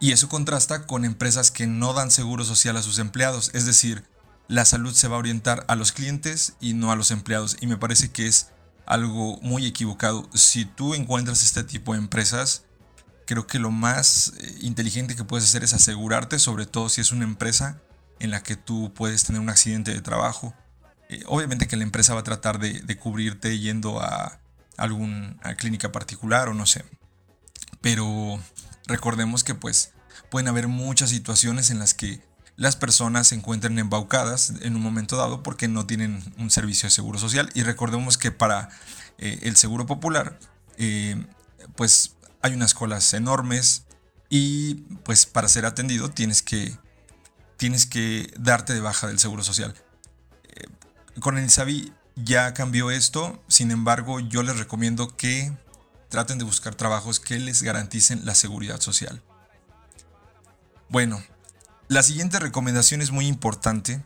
Y 0.00 0.12
eso 0.12 0.28
contrasta 0.28 0.86
con 0.86 1.04
empresas 1.04 1.50
que 1.50 1.66
no 1.66 1.92
dan 1.92 2.10
seguro 2.10 2.44
social 2.44 2.76
a 2.76 2.82
sus 2.82 2.98
empleados, 2.98 3.50
es 3.52 3.66
decir, 3.66 4.04
la 4.48 4.64
salud 4.64 4.94
se 4.94 5.06
va 5.06 5.16
a 5.16 5.20
orientar 5.20 5.64
a 5.68 5.76
los 5.76 5.92
clientes 5.92 6.54
y 6.60 6.74
no 6.74 6.90
a 6.90 6.96
los 6.96 7.12
empleados. 7.12 7.56
Y 7.60 7.68
me 7.68 7.76
parece 7.76 8.10
que 8.10 8.26
es 8.26 8.48
algo 8.84 9.38
muy 9.42 9.64
equivocado. 9.64 10.28
Si 10.34 10.64
tú 10.64 10.94
encuentras 10.94 11.44
este 11.44 11.62
tipo 11.62 11.92
de 11.92 12.00
empresas, 12.00 12.64
creo 13.30 13.46
que 13.46 13.60
lo 13.60 13.70
más 13.70 14.32
eh, 14.40 14.56
inteligente 14.62 15.14
que 15.14 15.22
puedes 15.22 15.46
hacer 15.46 15.62
es 15.62 15.72
asegurarte, 15.72 16.40
sobre 16.40 16.66
todo 16.66 16.88
si 16.88 17.00
es 17.00 17.12
una 17.12 17.22
empresa 17.22 17.80
en 18.18 18.32
la 18.32 18.42
que 18.42 18.56
tú 18.56 18.92
puedes 18.92 19.22
tener 19.22 19.40
un 19.40 19.48
accidente 19.48 19.94
de 19.94 20.00
trabajo. 20.00 20.52
Eh, 21.08 21.22
obviamente 21.26 21.68
que 21.68 21.76
la 21.76 21.84
empresa 21.84 22.12
va 22.12 22.20
a 22.20 22.24
tratar 22.24 22.58
de, 22.58 22.96
cubrirte 22.96 23.56
yendo 23.60 24.00
a 24.00 24.40
alguna 24.76 25.38
clínica 25.56 25.92
particular 25.92 26.48
o 26.48 26.54
no 26.54 26.66
sé. 26.66 26.84
Pero 27.80 28.40
recordemos 28.88 29.44
que 29.44 29.54
pues 29.54 29.92
pueden 30.28 30.48
haber 30.48 30.66
muchas 30.66 31.10
situaciones 31.10 31.70
en 31.70 31.78
las 31.78 31.94
que 31.94 32.20
las 32.56 32.74
personas 32.74 33.28
se 33.28 33.36
encuentran 33.36 33.78
embaucadas 33.78 34.54
en 34.60 34.74
un 34.74 34.82
momento 34.82 35.16
dado 35.16 35.44
porque 35.44 35.68
no 35.68 35.86
tienen 35.86 36.20
un 36.36 36.50
servicio 36.50 36.88
de 36.88 36.90
seguro 36.90 37.20
social. 37.20 37.48
Y 37.54 37.62
recordemos 37.62 38.18
que 38.18 38.32
para 38.32 38.70
eh, 39.18 39.38
el 39.42 39.54
seguro 39.54 39.86
popular, 39.86 40.36
pues 41.76 42.16
hay 42.42 42.54
unas 42.54 42.74
colas 42.74 43.12
enormes 43.14 43.84
y 44.28 44.74
pues 45.04 45.26
para 45.26 45.48
ser 45.48 45.66
atendido 45.66 46.10
tienes 46.10 46.42
que, 46.42 46.76
tienes 47.56 47.86
que 47.86 48.32
darte 48.38 48.74
de 48.74 48.80
baja 48.80 49.06
del 49.06 49.18
seguro 49.18 49.42
social. 49.42 49.74
Eh, 50.44 50.68
con 51.20 51.36
el 51.36 51.44
INSABI 51.44 51.92
ya 52.16 52.54
cambió 52.54 52.90
esto, 52.90 53.42
sin 53.48 53.70
embargo 53.70 54.20
yo 54.20 54.42
les 54.42 54.58
recomiendo 54.58 55.16
que 55.16 55.52
traten 56.08 56.38
de 56.38 56.44
buscar 56.44 56.74
trabajos 56.74 57.20
que 57.20 57.38
les 57.38 57.62
garanticen 57.62 58.24
la 58.24 58.34
seguridad 58.34 58.80
social. 58.80 59.22
Bueno, 60.88 61.22
la 61.88 62.02
siguiente 62.02 62.38
recomendación 62.38 63.00
es 63.00 63.10
muy 63.10 63.26
importante. 63.26 64.04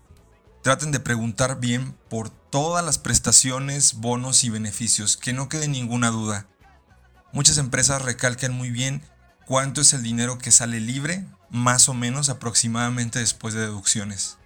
Traten 0.62 0.90
de 0.92 1.00
preguntar 1.00 1.60
bien 1.60 1.96
por 2.08 2.30
todas 2.30 2.84
las 2.84 2.98
prestaciones, 2.98 3.94
bonos 3.94 4.44
y 4.44 4.50
beneficios, 4.50 5.16
que 5.16 5.32
no 5.32 5.48
quede 5.48 5.68
ninguna 5.68 6.10
duda. 6.10 6.46
Muchas 7.34 7.58
empresas 7.58 8.00
recalcan 8.00 8.52
muy 8.52 8.70
bien 8.70 9.02
cuánto 9.44 9.80
es 9.80 9.92
el 9.92 10.04
dinero 10.04 10.38
que 10.38 10.52
sale 10.52 10.78
libre, 10.78 11.26
más 11.50 11.88
o 11.88 11.94
menos 11.94 12.28
aproximadamente 12.28 13.18
después 13.18 13.54
de 13.54 13.60
deducciones. 13.60 14.38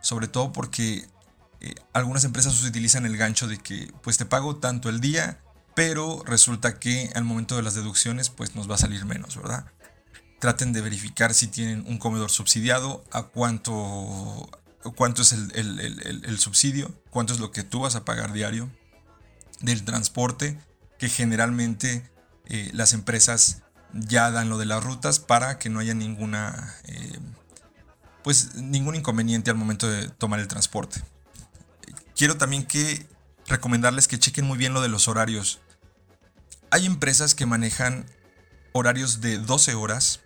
Sobre 0.00 0.26
todo 0.26 0.52
porque 0.52 1.06
eh, 1.60 1.76
algunas 1.92 2.24
empresas 2.24 2.60
utilizan 2.64 3.06
el 3.06 3.16
gancho 3.16 3.46
de 3.46 3.58
que 3.58 3.94
pues 4.02 4.16
te 4.18 4.26
pago 4.26 4.56
tanto 4.56 4.88
el 4.88 5.00
día, 5.00 5.38
pero 5.76 6.24
resulta 6.26 6.80
que 6.80 7.08
al 7.14 7.22
momento 7.22 7.54
de 7.54 7.62
las 7.62 7.74
deducciones 7.74 8.30
pues 8.30 8.56
nos 8.56 8.68
va 8.68 8.74
a 8.74 8.78
salir 8.78 9.04
menos, 9.04 9.36
¿verdad? 9.36 9.66
Traten 10.40 10.72
de 10.72 10.80
verificar 10.80 11.34
si 11.34 11.46
tienen 11.46 11.84
un 11.86 11.98
comedor 11.98 12.32
subsidiado, 12.32 13.04
a 13.12 13.22
cuánto, 13.22 14.50
cuánto 14.96 15.22
es 15.22 15.30
el, 15.32 16.38
subsidio, 16.40 17.00
cuánto 17.10 17.32
es 17.32 17.38
lo 17.38 17.52
que 17.52 17.62
tú 17.62 17.78
vas 17.78 17.94
a 17.94 18.04
pagar 18.04 18.32
diario 18.32 18.68
del 19.60 19.84
transporte, 19.84 20.58
que 20.98 21.08
generalmente 21.08 22.12
eh, 22.46 22.70
las 22.72 22.92
empresas 22.92 23.62
ya 23.92 24.30
dan 24.30 24.48
lo 24.48 24.58
de 24.58 24.66
las 24.66 24.82
rutas 24.82 25.20
para 25.20 25.58
que 25.58 25.70
no 25.70 25.80
haya 25.80 25.94
ninguna, 25.94 26.74
eh, 26.84 27.18
pues 28.22 28.56
ningún 28.56 28.96
inconveniente 28.96 29.50
al 29.50 29.56
momento 29.56 29.88
de 29.88 30.08
tomar 30.08 30.40
el 30.40 30.48
transporte. 30.48 31.02
Quiero 32.16 32.36
también 32.36 32.66
que 32.66 33.06
recomendarles 33.46 34.08
que 34.08 34.18
chequen 34.18 34.46
muy 34.46 34.58
bien 34.58 34.74
lo 34.74 34.80
de 34.80 34.88
los 34.88 35.08
horarios. 35.08 35.60
Hay 36.70 36.86
empresas 36.86 37.34
que 37.34 37.46
manejan 37.46 38.06
horarios 38.72 39.20
de 39.20 39.38
12 39.38 39.74
horas 39.74 40.20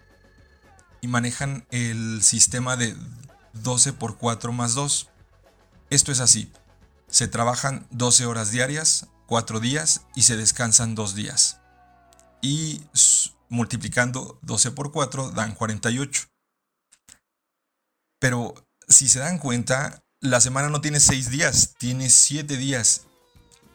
y 1.00 1.08
manejan 1.08 1.66
el 1.70 2.22
sistema 2.22 2.76
de 2.76 2.96
12 3.52 3.92
por 3.92 4.16
4 4.16 4.52
más 4.52 4.74
2. 4.74 5.08
Esto 5.90 6.12
es 6.12 6.20
así. 6.20 6.50
Se 7.08 7.28
trabajan 7.28 7.86
12 7.90 8.26
horas 8.26 8.50
diarias, 8.50 9.06
4 9.26 9.60
días 9.60 10.02
y 10.14 10.22
se 10.22 10.36
descansan 10.36 10.94
2 10.94 11.14
días. 11.14 11.57
Y 12.40 12.82
multiplicando 13.48 14.38
12 14.42 14.70
por 14.72 14.92
4 14.92 15.30
dan 15.30 15.54
48. 15.54 16.28
Pero 18.20 18.54
si 18.88 19.08
se 19.08 19.20
dan 19.20 19.38
cuenta, 19.38 20.02
la 20.20 20.40
semana 20.40 20.68
no 20.68 20.80
tiene 20.80 21.00
6 21.00 21.30
días, 21.30 21.74
tiene 21.78 22.10
7 22.10 22.56
días. 22.56 23.02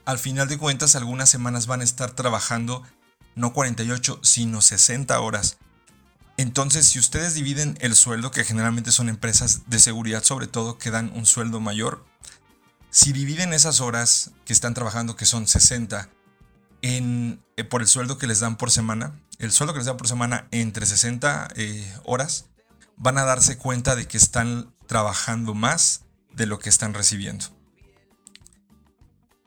Al 0.05 0.19
final 0.19 0.47
de 0.47 0.57
cuentas, 0.57 0.95
algunas 0.95 1.29
semanas 1.29 1.65
van 1.65 1.81
a 1.81 1.85
estar 1.85 2.11
trabajando 2.11 2.83
no 3.35 3.53
48, 3.53 4.19
sino 4.21 4.61
60 4.61 5.19
horas. 5.19 5.57
Entonces, 6.37 6.87
si 6.87 6.99
ustedes 6.99 7.35
dividen 7.35 7.77
el 7.79 7.95
sueldo, 7.95 8.31
que 8.31 8.43
generalmente 8.43 8.91
son 8.91 9.07
empresas 9.07 9.61
de 9.67 9.79
seguridad 9.79 10.23
sobre 10.23 10.47
todo, 10.47 10.77
que 10.77 10.91
dan 10.91 11.11
un 11.15 11.25
sueldo 11.25 11.59
mayor, 11.59 12.05
si 12.89 13.13
dividen 13.13 13.53
esas 13.53 13.81
horas 13.81 14.31
que 14.45 14.53
están 14.53 14.73
trabajando, 14.73 15.15
que 15.15 15.25
son 15.25 15.47
60, 15.47 16.09
en, 16.83 17.41
eh, 17.57 17.63
por 17.63 17.81
el 17.81 17.87
sueldo 17.87 18.19
que 18.19 18.27
les 18.27 18.41
dan 18.41 18.57
por 18.57 18.69
semana, 18.69 19.19
el 19.39 19.51
sueldo 19.51 19.73
que 19.73 19.79
les 19.79 19.87
dan 19.87 19.97
por 19.97 20.07
semana 20.07 20.47
entre 20.51 20.85
60 20.85 21.47
eh, 21.55 21.91
horas, 22.03 22.45
van 22.97 23.17
a 23.17 23.23
darse 23.23 23.57
cuenta 23.57 23.95
de 23.95 24.05
que 24.05 24.17
están 24.17 24.75
trabajando 24.85 25.55
más 25.55 26.01
de 26.33 26.45
lo 26.45 26.59
que 26.59 26.69
están 26.69 26.93
recibiendo. 26.93 27.45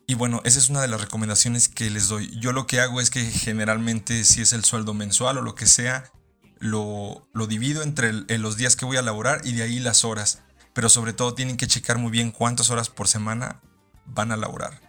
Y 0.08 0.14
bueno, 0.14 0.40
esa 0.44 0.58
es 0.58 0.70
una 0.70 0.80
de 0.80 0.88
las 0.88 1.00
recomendaciones 1.00 1.68
que 1.68 1.90
les 1.90 2.08
doy. 2.08 2.30
Yo 2.40 2.52
lo 2.52 2.66
que 2.66 2.80
hago 2.80 3.00
es 3.00 3.10
que 3.10 3.24
generalmente 3.24 4.24
si 4.24 4.40
es 4.40 4.52
el 4.52 4.64
sueldo 4.64 4.94
mensual 4.94 5.38
o 5.38 5.42
lo 5.42 5.54
que 5.54 5.66
sea, 5.66 6.10
lo, 6.58 7.26
divido 7.48 7.82
entre 7.82 8.12
los 8.38 8.56
días 8.56 8.76
que 8.76 8.84
voy 8.84 8.96
a 8.96 9.02
laborar 9.02 9.42
y 9.44 9.52
de 9.52 9.64
ahí 9.64 9.78
las 9.78 10.04
horas. 10.04 10.42
Pero 10.72 10.88
sobre 10.88 11.12
todo 11.12 11.34
tienen 11.34 11.56
que 11.56 11.66
checar 11.66 11.98
muy 11.98 12.10
bien 12.10 12.30
cuántas 12.30 12.70
horas 12.70 12.88
por 12.88 13.08
semana 13.08 13.60
van 14.06 14.32
a 14.32 14.36
laborar. 14.36 14.80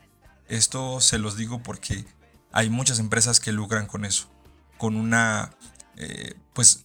Esto 0.47 1.01
se 1.01 1.17
los 1.17 1.35
digo 1.35 1.63
porque 1.63 2.05
hay 2.51 2.69
muchas 2.69 2.99
empresas 2.99 3.39
que 3.39 3.51
lucran 3.51 3.87
con 3.87 4.05
eso. 4.05 4.29
Con 4.77 4.95
una, 4.95 5.51
eh, 5.95 6.35
pues, 6.53 6.83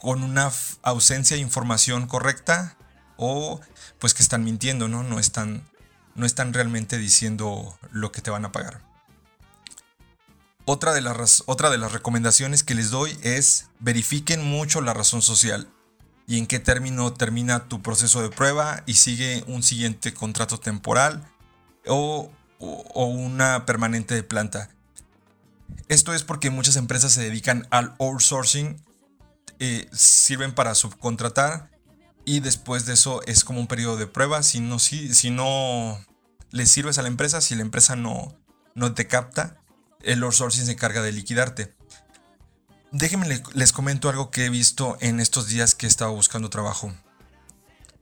con 0.00 0.22
una 0.22 0.50
ausencia 0.82 1.36
de 1.36 1.42
información 1.42 2.06
correcta 2.06 2.76
o 3.16 3.60
pues 3.98 4.14
que 4.14 4.22
están 4.22 4.44
mintiendo, 4.44 4.88
¿no? 4.88 5.02
No 5.02 5.18
están, 5.18 5.68
no 6.14 6.26
están 6.26 6.52
realmente 6.52 6.98
diciendo 6.98 7.78
lo 7.92 8.10
que 8.10 8.20
te 8.20 8.30
van 8.30 8.44
a 8.44 8.52
pagar. 8.52 8.82
Otra 10.64 10.92
de, 10.92 11.00
las, 11.00 11.42
otra 11.46 11.70
de 11.70 11.78
las 11.78 11.92
recomendaciones 11.92 12.62
que 12.62 12.74
les 12.74 12.90
doy 12.90 13.16
es 13.22 13.68
verifiquen 13.80 14.44
mucho 14.44 14.80
la 14.80 14.94
razón 14.94 15.20
social 15.20 15.68
y 16.26 16.38
en 16.38 16.46
qué 16.46 16.60
término 16.60 17.12
termina 17.12 17.68
tu 17.68 17.82
proceso 17.82 18.22
de 18.22 18.30
prueba 18.30 18.82
y 18.86 18.94
sigue 18.94 19.42
un 19.48 19.62
siguiente 19.62 20.14
contrato 20.14 20.58
temporal 20.58 21.28
o, 21.86 22.30
una 22.62 23.66
permanente 23.66 24.14
de 24.14 24.22
planta. 24.22 24.70
Esto 25.88 26.14
es 26.14 26.22
porque 26.22 26.50
muchas 26.50 26.76
empresas 26.76 27.12
se 27.12 27.22
dedican 27.22 27.66
al 27.70 27.94
outsourcing, 27.98 28.82
eh, 29.58 29.88
sirven 29.92 30.54
para 30.54 30.74
subcontratar 30.74 31.70
y 32.24 32.40
después 32.40 32.86
de 32.86 32.94
eso 32.94 33.22
es 33.26 33.44
como 33.44 33.60
un 33.60 33.66
periodo 33.66 33.96
de 33.96 34.06
prueba. 34.06 34.42
Si 34.42 34.60
no, 34.60 34.78
si, 34.78 35.14
si 35.14 35.30
no 35.30 35.98
le 36.50 36.66
sirves 36.66 36.98
a 36.98 37.02
la 37.02 37.08
empresa, 37.08 37.40
si 37.40 37.54
la 37.54 37.62
empresa 37.62 37.96
no, 37.96 38.36
no 38.74 38.94
te 38.94 39.06
capta, 39.06 39.58
el 40.00 40.22
outsourcing 40.22 40.66
se 40.66 40.72
encarga 40.72 41.02
de 41.02 41.12
liquidarte. 41.12 41.74
Déjenme 42.92 43.42
les 43.54 43.72
comento 43.72 44.08
algo 44.08 44.30
que 44.30 44.44
he 44.44 44.50
visto 44.50 44.98
en 45.00 45.18
estos 45.18 45.48
días 45.48 45.74
que 45.74 45.86
he 45.86 45.88
estado 45.88 46.12
buscando 46.12 46.50
trabajo. 46.50 46.92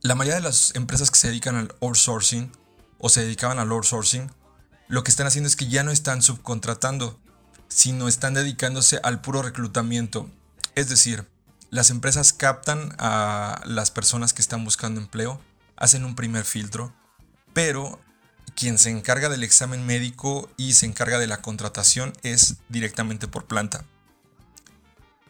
La 0.01 0.15
mayoría 0.15 0.35
de 0.35 0.41
las 0.41 0.75
empresas 0.75 1.11
que 1.11 1.19
se 1.19 1.27
dedican 1.27 1.55
al 1.55 1.75
outsourcing 1.81 2.51
o 2.97 3.07
se 3.07 3.21
dedicaban 3.21 3.59
al 3.59 3.71
outsourcing, 3.71 4.31
lo 4.91 5.05
que 5.05 5.11
están 5.11 5.25
haciendo 5.25 5.47
es 5.47 5.55
que 5.55 5.69
ya 5.69 5.83
no 5.83 5.91
están 5.91 6.21
subcontratando, 6.21 7.17
sino 7.69 8.09
están 8.09 8.33
dedicándose 8.33 8.99
al 9.03 9.21
puro 9.21 9.41
reclutamiento. 9.41 10.29
Es 10.75 10.89
decir, 10.89 11.25
las 11.69 11.89
empresas 11.89 12.33
captan 12.33 12.93
a 12.99 13.61
las 13.63 13.89
personas 13.89 14.33
que 14.33 14.41
están 14.41 14.65
buscando 14.65 14.99
empleo, 14.99 15.39
hacen 15.77 16.03
un 16.03 16.15
primer 16.15 16.43
filtro, 16.43 16.93
pero 17.53 18.01
quien 18.53 18.77
se 18.77 18.89
encarga 18.89 19.29
del 19.29 19.43
examen 19.43 19.85
médico 19.85 20.49
y 20.57 20.73
se 20.73 20.87
encarga 20.87 21.19
de 21.19 21.27
la 21.27 21.41
contratación 21.41 22.11
es 22.21 22.57
directamente 22.67 23.29
por 23.29 23.45
planta. 23.45 23.85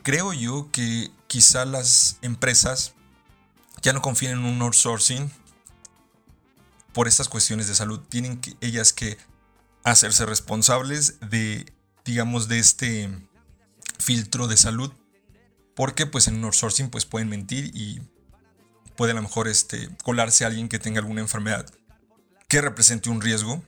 Creo 0.02 0.34
yo 0.34 0.72
que 0.72 1.12
quizá 1.28 1.66
las 1.66 2.18
empresas 2.24 2.94
ya 3.84 3.94
no 3.94 4.02
confían 4.02 4.40
en 4.40 4.46
un 4.46 4.60
outsourcing 4.64 5.32
por 6.94 7.08
estas 7.08 7.30
cuestiones 7.30 7.68
de 7.68 7.76
salud. 7.76 8.00
Tienen 8.10 8.42
ellas 8.60 8.92
que 8.92 9.20
hacerse 9.84 10.26
responsables 10.26 11.20
de, 11.20 11.72
digamos, 12.06 12.48
de 12.48 12.60
este 12.60 13.10
filtro 14.00 14.48
de 14.48 14.58
salud. 14.58 14.92
Porque 15.76 16.06
pues 16.06 16.28
en 16.28 16.36
un 16.36 16.46
outsourcing 16.46 16.90
pues 16.90 17.06
pueden 17.06 17.30
mentir 17.30 17.72
y 17.76 18.02
puede 18.96 19.14
a 19.14 19.16
lo 19.16 19.22
mejor 19.22 19.48
este, 19.48 19.90
colarse 20.04 20.44
a 20.44 20.48
alguien 20.48 20.70
que 20.70 20.80
tenga 20.80 21.00
alguna 21.00 21.22
enfermedad 21.22 21.66
que 22.52 22.62
represente 22.62 23.10
un 23.10 23.22
riesgo. 23.22 23.64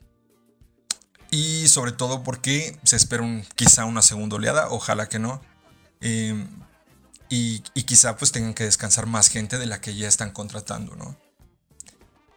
Y 1.32 1.68
sobre 1.70 1.94
todo 1.94 2.22
porque 2.22 2.78
se 2.84 2.98
espera 2.98 3.24
un, 3.24 3.46
quizá 3.56 3.86
una 3.86 4.02
segunda 4.02 4.36
oleada, 4.36 4.68
ojalá 4.70 5.08
que 5.08 5.20
no. 5.20 5.42
Em, 6.02 6.48
y, 7.30 7.62
quizá 7.86 8.18
pues 8.18 8.34
tengan 8.34 8.54
que 8.54 8.66
descansar 8.66 9.08
más 9.08 9.30
gente 9.30 9.58
de 9.58 9.66
la 9.66 9.80
que 9.80 9.96
ya 9.96 10.08
están 10.08 10.32
contratando, 10.32 10.96
¿no? 10.96 11.18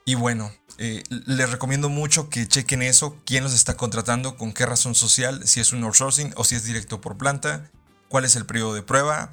Y 0.08 0.14
bueno, 0.14 0.52
eh, 0.78 1.02
les 1.08 1.50
recomiendo 1.50 1.88
mucho 1.88 2.30
que 2.30 2.46
chequen 2.46 2.80
eso, 2.80 3.16
quién 3.26 3.42
los 3.42 3.52
está 3.52 3.76
contratando, 3.76 4.36
con 4.36 4.52
qué 4.52 4.64
razón 4.64 4.94
social, 4.94 5.46
si 5.46 5.58
es 5.58 5.72
un 5.72 5.82
outsourcing 5.82 6.32
o 6.36 6.44
si 6.44 6.54
es 6.54 6.64
directo 6.64 7.00
por 7.00 7.18
planta, 7.18 7.72
cuál 8.08 8.24
es 8.24 8.36
el 8.36 8.46
periodo 8.46 8.72
de 8.72 8.82
prueba, 8.82 9.32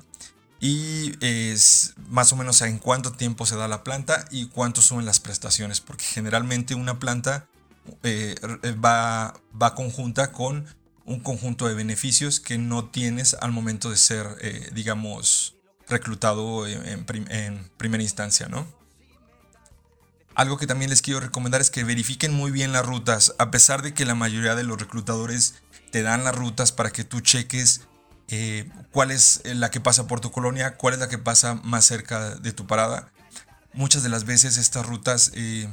y 0.60 1.14
es 1.24 1.94
más 2.10 2.34
o 2.34 2.38
menos 2.38 2.60
en 2.62 2.80
cuánto 2.80 3.12
tiempo 3.12 3.46
se 3.46 3.56
da 3.56 3.68
la 3.68 3.84
planta 3.84 4.26
y 4.32 4.48
cuánto 4.48 4.82
suben 4.82 5.06
las 5.06 5.20
prestaciones, 5.20 5.80
porque 5.80 6.06
generalmente 6.06 6.74
una 6.74 7.00
planta 7.00 7.48
eh, 8.02 8.36
va, 8.84 9.36
conjunta 9.76 10.32
con 10.32 10.66
un 11.06 11.20
conjunto 11.20 11.68
de 11.68 11.76
beneficios 11.76 12.40
que 12.40 12.58
no 12.58 12.86
tienes 12.86 13.36
al 13.36 13.52
momento 13.52 13.92
de 13.92 13.98
ser, 13.98 14.26
eh, 14.42 14.70
digamos, 14.74 15.56
reclutado 15.88 16.66
en, 16.66 17.06
primera 17.78 18.02
instancia, 18.02 18.48
¿no? 18.48 18.66
Algo 20.36 20.58
que 20.58 20.68
también 20.68 20.90
les 20.90 21.02
quiero 21.02 21.20
recomendar 21.20 21.62
es 21.62 21.70
que 21.70 21.84
verifiquen 21.84 22.34
muy 22.34 22.52
bien 22.52 22.72
las 22.72 22.86
rutas, 22.86 23.36
a 23.38 23.52
pesar 23.52 23.82
de 23.82 23.94
que 23.94 24.06
la 24.06 24.16
mayoría 24.16 24.56
de 24.56 24.64
los 24.64 24.80
reclutadores 24.80 25.56
te 25.92 26.02
dan 26.02 26.24
las 26.24 26.36
rutas 26.36 26.72
para 26.72 26.90
que 26.90 27.04
tú 27.04 27.22
cheques 27.22 27.82
eh, 28.30 28.70
cuál 28.92 29.12
es 29.12 29.42
eh, 29.44 29.54
la 29.54 29.70
que 29.70 29.80
pasa 29.80 30.08
por 30.08 30.22
tu 30.22 30.32
colonia, 30.32 30.76
cuál 30.76 30.96
es 30.96 31.00
la 31.00 31.10
que 31.10 31.20
pasa 31.20 31.56
más 31.64 31.86
cerca 31.86 32.36
de 32.36 32.52
tu 32.52 32.66
parada. 32.66 33.12
Muchas 33.74 34.02
de 34.02 34.10
las 34.10 34.26
veces 34.26 34.58
estas 34.58 34.86
rutas 34.86 35.32
eh, 35.36 35.70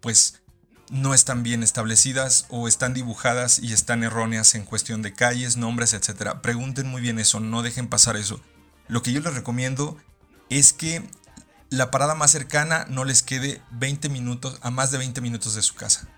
pues 0.00 0.42
no 0.90 1.14
están 1.14 1.44
bien 1.44 1.62
establecidas 1.62 2.46
o 2.48 2.66
están 2.66 2.92
dibujadas 2.92 3.60
y 3.60 3.72
están 3.72 4.02
erróneas 4.02 4.56
en 4.56 4.64
cuestión 4.64 5.02
de 5.02 5.12
calles, 5.12 5.56
nombres, 5.56 5.94
etc. 5.94 6.40
Pregunten 6.42 6.88
muy 6.88 7.00
bien 7.00 7.20
eso, 7.20 7.38
no 7.38 7.62
dejen 7.62 7.88
pasar 7.88 8.16
eso. 8.16 8.40
Lo 8.88 9.02
que 9.02 9.12
yo 9.12 9.20
les 9.20 9.34
recomiendo 9.34 9.96
es 10.48 10.72
que 10.72 11.08
la 11.70 11.90
parada 11.92 12.14
más 12.14 12.32
cercana 12.32 12.84
no 12.88 13.04
les 13.04 13.22
quede 13.22 13.62
20 13.70 14.08
minutos 14.08 14.58
a 14.60 14.70
más 14.70 14.90
de 14.90 14.98
20 14.98 15.20
minutos 15.20 15.54
de 15.54 15.62
su 15.62 15.74
casa. 15.74 16.08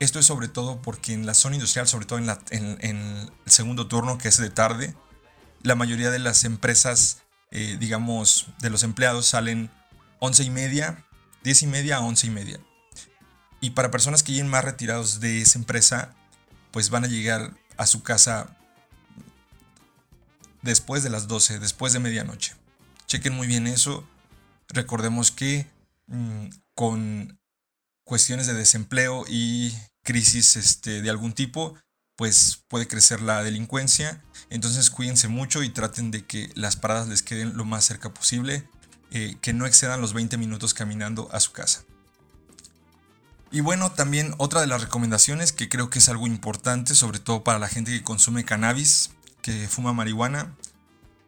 Esto 0.00 0.18
es 0.18 0.26
sobre 0.26 0.48
todo 0.48 0.82
porque 0.82 1.12
en 1.12 1.24
la 1.24 1.34
zona 1.34 1.54
industrial, 1.54 1.86
sobre 1.86 2.06
todo 2.06 2.18
en, 2.18 2.28
el 2.80 3.30
segundo 3.46 3.86
turno, 3.86 4.18
que 4.18 4.28
es 4.28 4.36
de 4.36 4.50
tarde, 4.50 4.96
la 5.62 5.76
mayoría 5.76 6.10
de 6.10 6.18
las 6.18 6.44
empresas, 6.44 7.22
eh, 7.52 7.76
digamos, 7.78 8.48
de 8.58 8.70
los 8.70 8.82
empleados 8.82 9.26
salen 9.26 9.70
11 10.18 10.42
y 10.42 10.50
media, 10.50 11.04
10 11.44 11.62
y 11.62 11.66
media 11.68 11.96
a 11.98 12.00
11 12.00 12.26
y 12.26 12.30
media. 12.30 12.60
Y 13.60 13.70
para 13.70 13.92
personas 13.92 14.22
que 14.22 14.32
lleguen 14.32 14.48
más 14.48 14.64
retirados 14.64 15.20
de 15.20 15.40
esa 15.40 15.58
empresa, 15.58 16.14
pues 16.72 16.90
van 16.90 17.04
a 17.04 17.08
llegar 17.08 17.56
a 17.76 17.86
su 17.86 18.02
casa 18.02 18.56
después 20.62 21.04
de 21.04 21.10
las 21.10 21.28
12, 21.28 21.60
después 21.60 21.92
de 21.92 22.00
medianoche. 22.00 22.54
Chequen 23.06 23.34
muy 23.34 23.46
bien 23.46 23.66
eso. 23.68 24.06
Recordemos 24.74 25.30
que 25.30 25.66
mm, 26.08 26.48
con 26.74 27.38
cuestiones 28.04 28.46
de 28.48 28.54
desempleo 28.54 29.24
y 29.28 29.72
crisis 30.02 30.56
este, 30.56 31.00
de 31.00 31.10
algún 31.10 31.32
tipo, 31.32 31.74
pues 32.16 32.64
puede 32.68 32.88
crecer 32.88 33.22
la 33.22 33.42
delincuencia. 33.42 34.22
Entonces 34.50 34.90
cuídense 34.90 35.28
mucho 35.28 35.62
y 35.62 35.70
traten 35.70 36.10
de 36.10 36.24
que 36.24 36.50
las 36.54 36.76
paradas 36.76 37.08
les 37.08 37.22
queden 37.22 37.56
lo 37.56 37.64
más 37.64 37.84
cerca 37.84 38.12
posible, 38.12 38.68
eh, 39.10 39.36
que 39.40 39.52
no 39.52 39.64
excedan 39.64 40.00
los 40.00 40.12
20 40.12 40.36
minutos 40.36 40.74
caminando 40.74 41.28
a 41.32 41.40
su 41.40 41.52
casa. 41.52 41.84
Y 43.52 43.60
bueno, 43.60 43.92
también 43.92 44.34
otra 44.38 44.60
de 44.60 44.66
las 44.66 44.82
recomendaciones 44.82 45.52
que 45.52 45.68
creo 45.68 45.88
que 45.88 46.00
es 46.00 46.08
algo 46.08 46.26
importante, 46.26 46.96
sobre 46.96 47.20
todo 47.20 47.44
para 47.44 47.60
la 47.60 47.68
gente 47.68 47.92
que 47.92 48.02
consume 48.02 48.44
cannabis, 48.44 49.10
que 49.40 49.68
fuma 49.68 49.92
marihuana, 49.92 50.56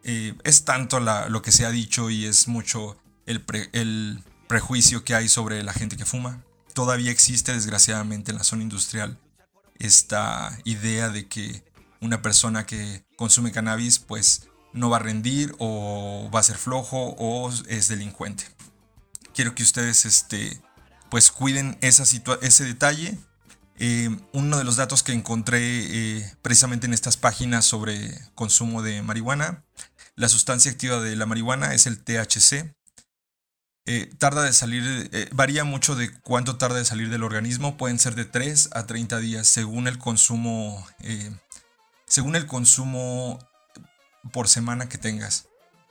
eh, 0.03 0.35
es 0.43 0.65
tanto 0.65 0.99
lo 0.99 1.41
que 1.41 1.53
se 1.53 1.65
ha 1.65 1.69
dicho 1.69 2.09
y 2.09 2.25
es 2.25 2.49
mucho 2.49 2.97
el 3.27 4.23
prejuicio 4.47 5.03
que 5.03 5.13
hay 5.13 5.27
sobre 5.27 5.61
la 5.63 5.73
gente 5.73 5.97
que 5.97 6.05
fuma 6.05 6.43
todavía 6.73 7.11
existe 7.11 7.53
desgraciadamente 7.53 8.31
en 8.31 8.37
la 8.37 8.43
zona 8.43 8.63
industrial 8.63 9.19
esta 9.79 10.57
idea 10.63 11.09
de 11.09 11.27
que 11.27 11.63
una 12.01 12.21
persona 12.21 12.65
que 12.65 13.03
consume 13.15 13.51
cannabis 13.51 13.99
pues 13.99 14.47
no 14.73 14.89
va 14.89 14.97
a 14.97 14.99
rendir 14.99 15.55
o 15.59 16.29
va 16.33 16.39
a 16.39 16.43
ser 16.43 16.57
flojo 16.57 17.15
o 17.17 17.51
es 17.67 17.87
delincuente. 17.87 18.45
Quiero 19.33 19.55
que 19.55 19.63
ustedes 19.63 20.05
este, 20.05 20.61
pues 21.09 21.31
cuiden 21.31 21.77
esa 21.81 22.03
ese 22.41 22.63
detalle. 22.63 23.17
Eh, 23.79 24.09
uno 24.33 24.57
de 24.57 24.63
los 24.63 24.75
datos 24.75 25.03
que 25.03 25.13
encontré 25.13 25.59
eh, 25.61 26.33
precisamente 26.41 26.87
en 26.87 26.93
estas 26.93 27.17
páginas 27.17 27.65
sobre 27.65 28.19
consumo 28.33 28.81
de 28.81 29.03
marihuana, 29.03 29.63
la 30.15 30.29
sustancia 30.29 30.71
activa 30.71 30.99
de 30.99 31.15
la 31.15 31.27
marihuana 31.27 31.75
es 31.75 31.85
el 31.85 31.99
THC, 32.03 32.75
Eh, 33.89 34.13
tarda 34.17 34.43
de 34.43 34.51
salir, 34.51 35.09
eh, 35.13 35.29
varía 35.31 35.63
mucho 35.63 35.95
de 35.95 36.11
cuánto 36.11 36.57
tarda 36.57 36.75
de 36.75 36.83
salir 36.83 37.09
del 37.09 37.23
organismo, 37.23 37.77
pueden 37.77 37.99
ser 37.99 38.15
de 38.15 38.25
3 38.25 38.71
a 38.73 38.85
30 38.85 39.17
días 39.19 39.47
según 39.47 39.87
el 39.87 39.97
consumo, 39.97 40.85
eh, 40.99 41.31
según 42.05 42.35
el 42.35 42.47
consumo 42.47 43.39
por 44.33 44.49
semana 44.49 44.89
que 44.89 44.97
tengas. 44.97 45.47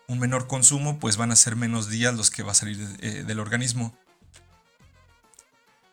Un 0.09 0.19
menor 0.19 0.47
consumo, 0.47 0.99
pues 0.99 1.17
van 1.17 1.33
a 1.33 1.37
ser 1.37 1.57
menos 1.57 1.89
días 1.89 2.15
los 2.15 2.31
que 2.31 2.43
va 2.43 2.53
a 2.53 2.55
salir 2.55 2.77
del 2.77 3.41
organismo. 3.41 3.99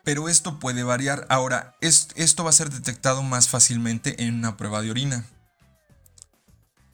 Pero 0.03 0.27
esto 0.27 0.59
puede 0.59 0.83
variar. 0.83 1.25
Ahora, 1.29 1.77
esto 1.79 2.43
va 2.43 2.49
a 2.49 2.53
ser 2.53 2.69
detectado 2.69 3.23
más 3.23 3.47
fácilmente 3.47 4.25
en 4.25 4.35
una 4.35 4.57
prueba 4.57 4.81
de 4.81 4.91
orina. 4.91 5.25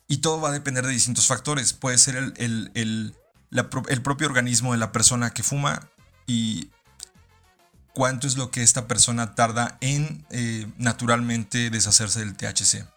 Y 0.07 0.17
todo 0.17 0.39
va 0.39 0.49
a 0.49 0.53
depender 0.53 0.85
de 0.85 0.93
distintos 0.93 1.25
factores. 1.25 1.73
Puede 1.73 1.97
ser 1.97 2.15
el, 2.15 2.71
el 2.73 3.18
propio 3.49 4.27
organismo 4.27 4.73
de 4.73 4.77
la 4.77 4.91
persona 4.91 5.31
que 5.31 5.43
fuma 5.43 5.89
y 6.27 6.69
cuánto 7.93 8.27
es 8.27 8.37
lo 8.37 8.51
que 8.51 8.63
esta 8.63 8.87
persona 8.87 9.35
tarda 9.35 9.77
en 9.81 10.25
eh, 10.29 10.67
naturalmente 10.77 11.69
deshacerse 11.69 12.19
del 12.19 12.35
THC. 12.35 12.87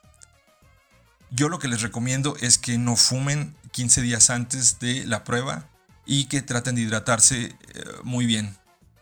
Yo 1.31 1.49
lo 1.49 1.59
que 1.59 1.69
les 1.69 1.83
recomiendo 1.83 2.37
es 2.41 2.59
que 2.59 2.77
no 2.79 2.97
fumen 2.97 3.57
15 3.73 4.03
días 4.03 4.31
antes 4.31 4.79
de 4.79 5.07
la 5.07 5.25
prueba 5.25 5.67
y 6.05 6.27
que 6.27 6.43
traten 6.43 6.75
de 6.75 6.83
hidratarse 6.83 7.45
eh, 7.45 7.85
muy 8.05 8.27
bien. 8.27 8.57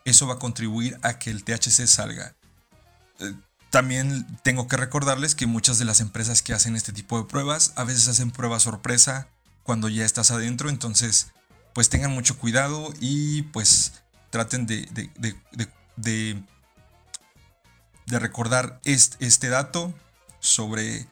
Eso 0.05 0.27
va 0.27 0.35
a 0.35 0.39
contribuir 0.39 0.99
a 1.03 1.19
que 1.19 1.31
el 1.31 1.45
THC 1.45 1.87
salga. 1.87 2.35
Eh, 3.19 3.35
también 3.71 4.27
tengo 4.43 4.69
que 4.69 4.77
recordarles 4.77 5.35
que 5.35 5.47
muchas 5.47 5.79
de 5.79 5.85
las 5.85 6.01
empresas 6.01 6.43
que 6.43 6.53
hacen 6.53 6.77
este 6.77 6.93
tipo 6.93 7.19
de 7.19 7.29
pruebas 7.29 7.73
a 7.77 7.85
veces 7.85 8.09
hacen 8.09 8.31
pruebas 8.31 8.63
sorpresa 8.63 9.29
cuando 9.63 9.89
ya 9.89 10.05
estás 10.05 10.31
adentro, 10.31 10.71
entonces 10.71 11.33
pues 11.75 11.89
tengan 11.89 12.13
mucho 12.13 12.39
cuidado 12.39 12.93
y 13.01 13.43
pues 13.43 14.03
traten 14.31 14.67
de, 14.67 14.89
de, 15.97 16.43
recordar 18.07 18.81
este, 18.85 19.25
este, 19.25 19.49
dato 19.49 19.95
sobre, 20.41 20.97
eh, 20.97 21.07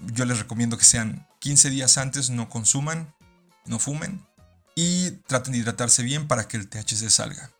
yo 0.00 0.24
les 0.24 0.38
recomiendo 0.38 0.76
que 0.76 0.84
sean 0.84 1.26
15 1.40 1.70
días 1.70 1.98
antes, 1.98 2.30
no 2.30 2.48
consuman, 2.48 3.14
no 3.66 3.78
fumen 3.78 4.24
y 4.74 5.12
traten 5.28 5.52
de 5.52 5.58
hidratarse 5.58 6.02
bien 6.02 6.26
para 6.26 6.48
que 6.48 6.56
el 6.56 6.68
THC 6.68 7.08
salga. 7.08 7.50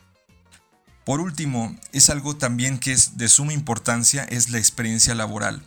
Por 1.04 1.20
último, 1.20 1.76
es 1.92 2.08
algo 2.10 2.36
también 2.36 2.78
que 2.78 2.92
es 2.92 3.16
de 3.16 3.28
suma 3.28 3.52
importancia, 3.52 4.24
es 4.24 4.50
la 4.50 4.58
experiencia 4.58 5.14
laboral. 5.14 5.62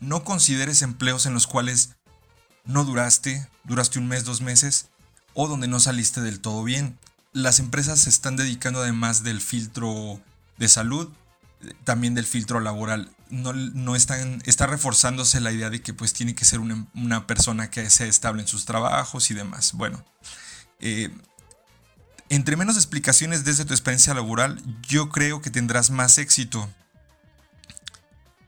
No 0.00 0.24
consideres 0.24 0.82
empleos 0.82 1.26
en 1.26 1.34
los 1.34 1.46
cuales 1.46 1.90
no 2.64 2.84
duraste, 2.84 3.48
duraste 3.64 3.98
un 3.98 4.06
mes, 4.06 4.24
dos 4.24 4.40
meses, 4.40 4.88
o 5.34 5.48
donde 5.48 5.68
no 5.68 5.80
saliste 5.80 6.20
del 6.20 6.40
todo 6.40 6.64
bien. 6.64 6.98
Las 7.32 7.58
empresas 7.58 8.00
se 8.00 8.10
están 8.10 8.36
dedicando 8.36 8.80
además 8.80 9.22
del 9.22 9.40
filtro 9.40 10.20
de 10.58 10.68
salud, 10.68 11.08
también 11.84 12.14
del 12.14 12.26
filtro 12.26 12.60
laboral. 12.60 13.10
No, 13.30 13.52
no 13.52 13.96
están, 13.96 14.42
está 14.44 14.66
reforzándose 14.66 15.40
la 15.40 15.52
idea 15.52 15.70
de 15.70 15.80
que 15.80 15.94
pues 15.94 16.12
tiene 16.12 16.34
que 16.34 16.44
ser 16.44 16.60
una, 16.60 17.26
persona 17.26 17.70
que 17.70 17.88
sea 17.88 18.06
estable 18.06 18.42
en 18.42 18.48
sus 18.48 18.64
trabajos 18.64 19.30
y 19.30 19.34
demás. 19.34 19.72
Bueno, 19.72 20.04
eh, 20.80 21.10
entre 22.28 22.56
menos 22.56 22.76
explicaciones 22.76 23.44
desde 23.44 23.64
tu 23.64 23.72
experiencia 23.72 24.14
laboral, 24.14 24.62
yo 24.82 25.08
creo 25.08 25.40
que 25.40 25.50
tendrás 25.50 25.90
más 25.90 26.18
éxito. 26.18 26.68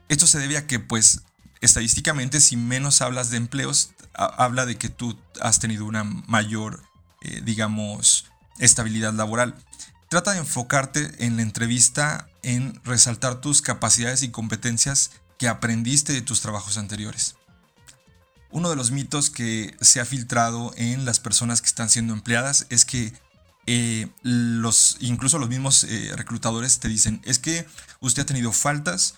Esto 0.08 0.26
se 0.26 0.38
debe 0.38 0.58
a 0.58 0.66
que 0.66 0.78
pues 0.78 1.22
estadísticamente 1.62 2.40
si 2.40 2.56
menos 2.56 3.00
hablas 3.00 3.30
de 3.30 3.38
empleos, 3.38 3.93
habla 4.14 4.66
de 4.66 4.76
que 4.76 4.88
tú 4.88 5.18
has 5.40 5.58
tenido 5.58 5.84
una 5.84 6.04
mayor, 6.04 6.82
eh, 7.22 7.42
digamos, 7.44 8.26
estabilidad 8.58 9.12
laboral. 9.12 9.54
Trata 10.08 10.32
de 10.32 10.38
enfocarte 10.38 11.24
en 11.24 11.36
la 11.36 11.42
entrevista 11.42 12.28
en 12.42 12.80
resaltar 12.84 13.40
tus 13.40 13.62
capacidades 13.62 14.22
y 14.22 14.30
competencias 14.30 15.10
que 15.38 15.48
aprendiste 15.48 16.12
de 16.12 16.22
tus 16.22 16.40
trabajos 16.40 16.78
anteriores. 16.78 17.36
Uno 18.50 18.70
de 18.70 18.76
los 18.76 18.92
mitos 18.92 19.30
que 19.30 19.76
se 19.80 20.00
ha 20.00 20.04
filtrado 20.04 20.72
en 20.76 21.04
las 21.04 21.18
personas 21.18 21.60
que 21.60 21.66
están 21.66 21.90
siendo 21.90 22.12
empleadas 22.12 22.66
es 22.70 22.84
que 22.84 23.12
eh, 23.66 24.08
los, 24.22 24.98
incluso 25.00 25.38
los 25.38 25.48
mismos 25.48 25.84
eh, 25.84 26.12
reclutadores 26.14 26.78
te 26.78 26.88
dicen, 26.88 27.20
es 27.24 27.40
que 27.40 27.66
usted 28.00 28.22
ha 28.22 28.26
tenido 28.26 28.52
faltas, 28.52 29.14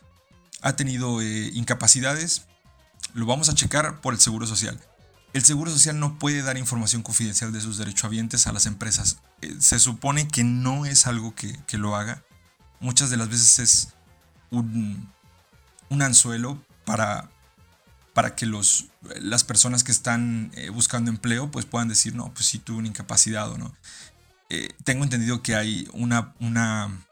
ha 0.63 0.75
tenido 0.77 1.21
incapacidades, 1.21 2.47
lo 3.15 3.27
vamos 3.27 3.49
a 3.49 3.55
checar 3.55 4.01
por 4.01 4.15
el 4.15 4.21
Seguro 4.21 4.47
Social. 4.47 4.81
El 5.33 5.45
Seguro 5.45 5.71
Social 5.71 5.99
no 5.99 6.19
puede 6.19 6.43
dar 6.43 6.57
información 6.57 7.03
confidencial 7.03 7.53
de 7.53 7.61
sus 7.61 7.79
derechohabientes 7.79 8.47
a 8.47 8.53
las 8.53 8.67
empresas. 8.67 9.19
Eh, 9.43 9.57
se 9.59 9.79
supone 9.79 10.29
que 10.29 10.45
no 10.45 10.87
es 10.87 11.07
algo 11.07 11.35
que, 11.35 11.59
lo 11.77 11.95
haga. 11.95 12.23
Muchas 12.81 13.11
de 13.11 13.17
las 13.17 13.29
veces 13.29 13.59
es 13.59 13.89
un, 14.51 15.13
anzuelo 15.91 16.63
para, 16.85 17.31
para 18.15 18.35
que 18.35 18.47
los, 18.47 18.87
las 19.21 19.45
personas 19.45 19.85
que 19.85 19.93
están 19.93 20.51
eh, 20.55 20.71
buscando 20.71 21.11
empleo 21.11 21.51
pues 21.51 21.67
puedan 21.67 21.89
decir, 21.89 22.15
no, 22.15 22.33
pues 22.33 22.47
sí 22.47 22.59
tuve 22.59 22.79
una 22.79 22.89
incapacidad 22.89 23.51
o 23.51 23.59
no. 23.59 23.75
Eh, 24.49 24.69
tengo 24.85 25.05
entendido 25.05 25.43
que 25.43 25.57
hay 25.57 25.89
una, 25.93 26.35
una 26.41 27.07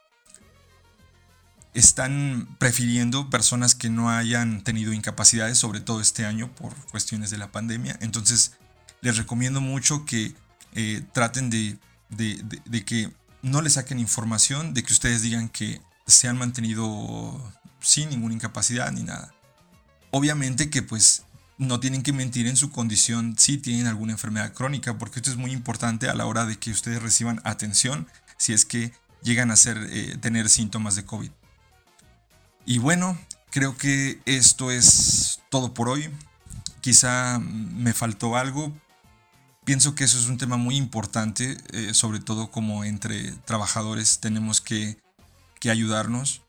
están 1.74 2.48
prefiriendo 2.58 3.30
personas 3.30 3.74
que 3.74 3.90
no 3.90 4.08
hayan 4.08 4.62
tenido 4.62 4.92
incapacidades, 4.92 5.58
sobre 5.58 5.80
todo 5.80 6.00
este 6.00 6.24
año 6.24 6.54
por 6.54 6.74
cuestiones 6.86 7.30
de 7.30 7.38
la 7.38 7.50
pandemia. 7.50 7.98
Entonces, 8.00 8.52
les 9.00 9.16
recomiendo 9.16 9.60
mucho 9.60 10.06
que 10.06 10.34
eh, 10.72 11.02
traten 11.12 11.50
de, 11.50 11.78
que 12.86 13.12
no 13.42 13.60
le 13.60 13.70
saquen 13.70 13.98
información, 13.98 14.72
de 14.72 14.84
que 14.84 14.92
ustedes 14.92 15.22
digan 15.22 15.48
que 15.48 15.80
se 16.06 16.28
han 16.28 16.38
mantenido 16.38 17.52
sin 17.80 18.08
ninguna 18.08 18.34
incapacidad 18.34 18.90
ni 18.92 19.02
nada. 19.02 19.34
Obviamente 20.10 20.70
que 20.70 20.82
pues 20.82 21.24
no 21.58 21.80
tienen 21.80 22.02
que 22.02 22.12
mentir 22.12 22.46
en 22.46 22.56
su 22.56 22.70
condición 22.70 23.34
si 23.36 23.58
tienen 23.58 23.88
alguna 23.88 24.12
enfermedad 24.12 24.52
crónica, 24.52 24.96
porque 24.96 25.18
esto 25.18 25.30
es 25.30 25.36
muy 25.36 25.52
importante 25.52 26.08
a 26.08 26.14
la 26.14 26.26
hora 26.26 26.46
de 26.46 26.56
que 26.58 26.70
ustedes 26.70 27.02
reciban 27.02 27.40
atención 27.44 28.08
si 28.36 28.52
es 28.52 28.64
que 28.64 28.92
llegan 29.22 29.50
a 29.50 29.56
ser, 29.56 29.88
eh, 29.90 30.16
tener 30.20 30.48
síntomas 30.48 30.94
de 30.94 31.04
COVID. 31.04 31.30
Y 32.66 32.78
bueno, 32.78 33.18
creo 33.50 33.76
que 33.76 34.20
esto 34.24 34.70
es 34.70 35.40
todo 35.50 35.74
por 35.74 35.88
hoy. 35.88 36.10
Quizá 36.80 37.38
me 37.38 37.92
faltó 37.92 38.36
algo. 38.36 38.72
Pienso 39.64 39.94
que 39.94 40.04
eso 40.04 40.18
es 40.18 40.26
un 40.26 40.38
tema 40.38 40.56
muy 40.56 40.76
importante, 40.76 41.56
eh, 41.72 41.94
sobre 41.94 42.20
todo 42.20 42.50
como 42.50 42.84
entre 42.84 43.32
trabajadores 43.46 44.20
tenemos 44.20 44.60
que, 44.60 45.02
ayudarnos, 45.66 46.42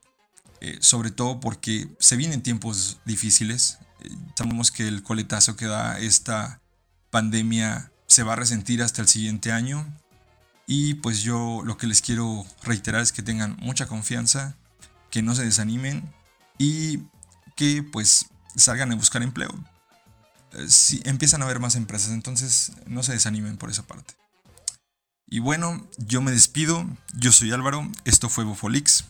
eh, 0.60 0.78
sobre 0.82 1.10
todo 1.10 1.39
porque 1.39 1.88
se 1.99 2.17
vienen 2.17 2.43
tiempos 2.43 2.99
difíciles. 3.06 3.78
Sabemos 4.36 4.71
que 4.71 4.89
el 4.89 5.04
coletazo 5.04 5.56
que 5.56 5.67
da 5.67 5.97
esta 5.99 6.60
pandemia 7.12 7.93
se 8.08 8.23
va 8.23 8.34
a 8.34 8.36
resentir 8.36 8.84
hasta 8.84 9.01
el 9.01 9.08
siguiente 9.08 9.54
año. 9.54 9.88
Y 10.67 10.95
pues 10.95 11.21
yo 11.21 11.62
lo 11.63 11.78
que 11.78 11.88
les 11.88 12.01
quiero 12.01 12.45
reiterar 12.62 13.01
es 13.01 13.13
que 13.13 13.21
tengan 13.21 13.56
mucha 13.62 13.88
confianza, 13.88 14.58
que 15.15 15.21
no 15.21 15.34
se 15.34 15.45
desanimen 15.45 16.13
y 16.58 16.99
que 17.56 17.82
pues 17.84 18.25
salgan 18.58 18.91
a 18.91 18.95
buscar 18.95 19.23
empleo. 19.23 19.49
Eh, 20.51 20.67
si 20.67 21.01
empiezan 21.06 21.41
a 21.41 21.45
haber 21.45 21.62
más 21.62 21.75
empresas, 21.75 22.12
entonces 22.12 22.73
no 22.86 23.01
se 23.01 23.13
desanimen 23.13 23.56
por 23.56 23.69
esa 23.69 23.84
parte. 23.84 24.13
Y 25.25 25.39
bueno, 25.39 25.88
yo 25.97 26.21
me 26.21 26.32
despido, 26.32 26.86
yo 27.13 27.32
soy 27.32 27.54
Álvaro, 27.54 27.89
esto 28.04 28.28
fue 28.28 28.43
Bofolix 28.43 29.06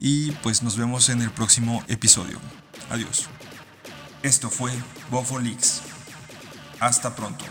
y 0.00 0.32
pues 0.42 0.64
nos 0.64 0.76
vemos 0.76 1.08
en 1.08 1.22
el 1.22 1.30
próximo 1.30 1.84
episodio. 1.86 2.40
Adiós. 2.90 3.28
Esto 4.24 4.50
fue 4.50 4.72
Bofolix. 5.08 5.82
Hasta 6.80 7.14
pronto. 7.14 7.44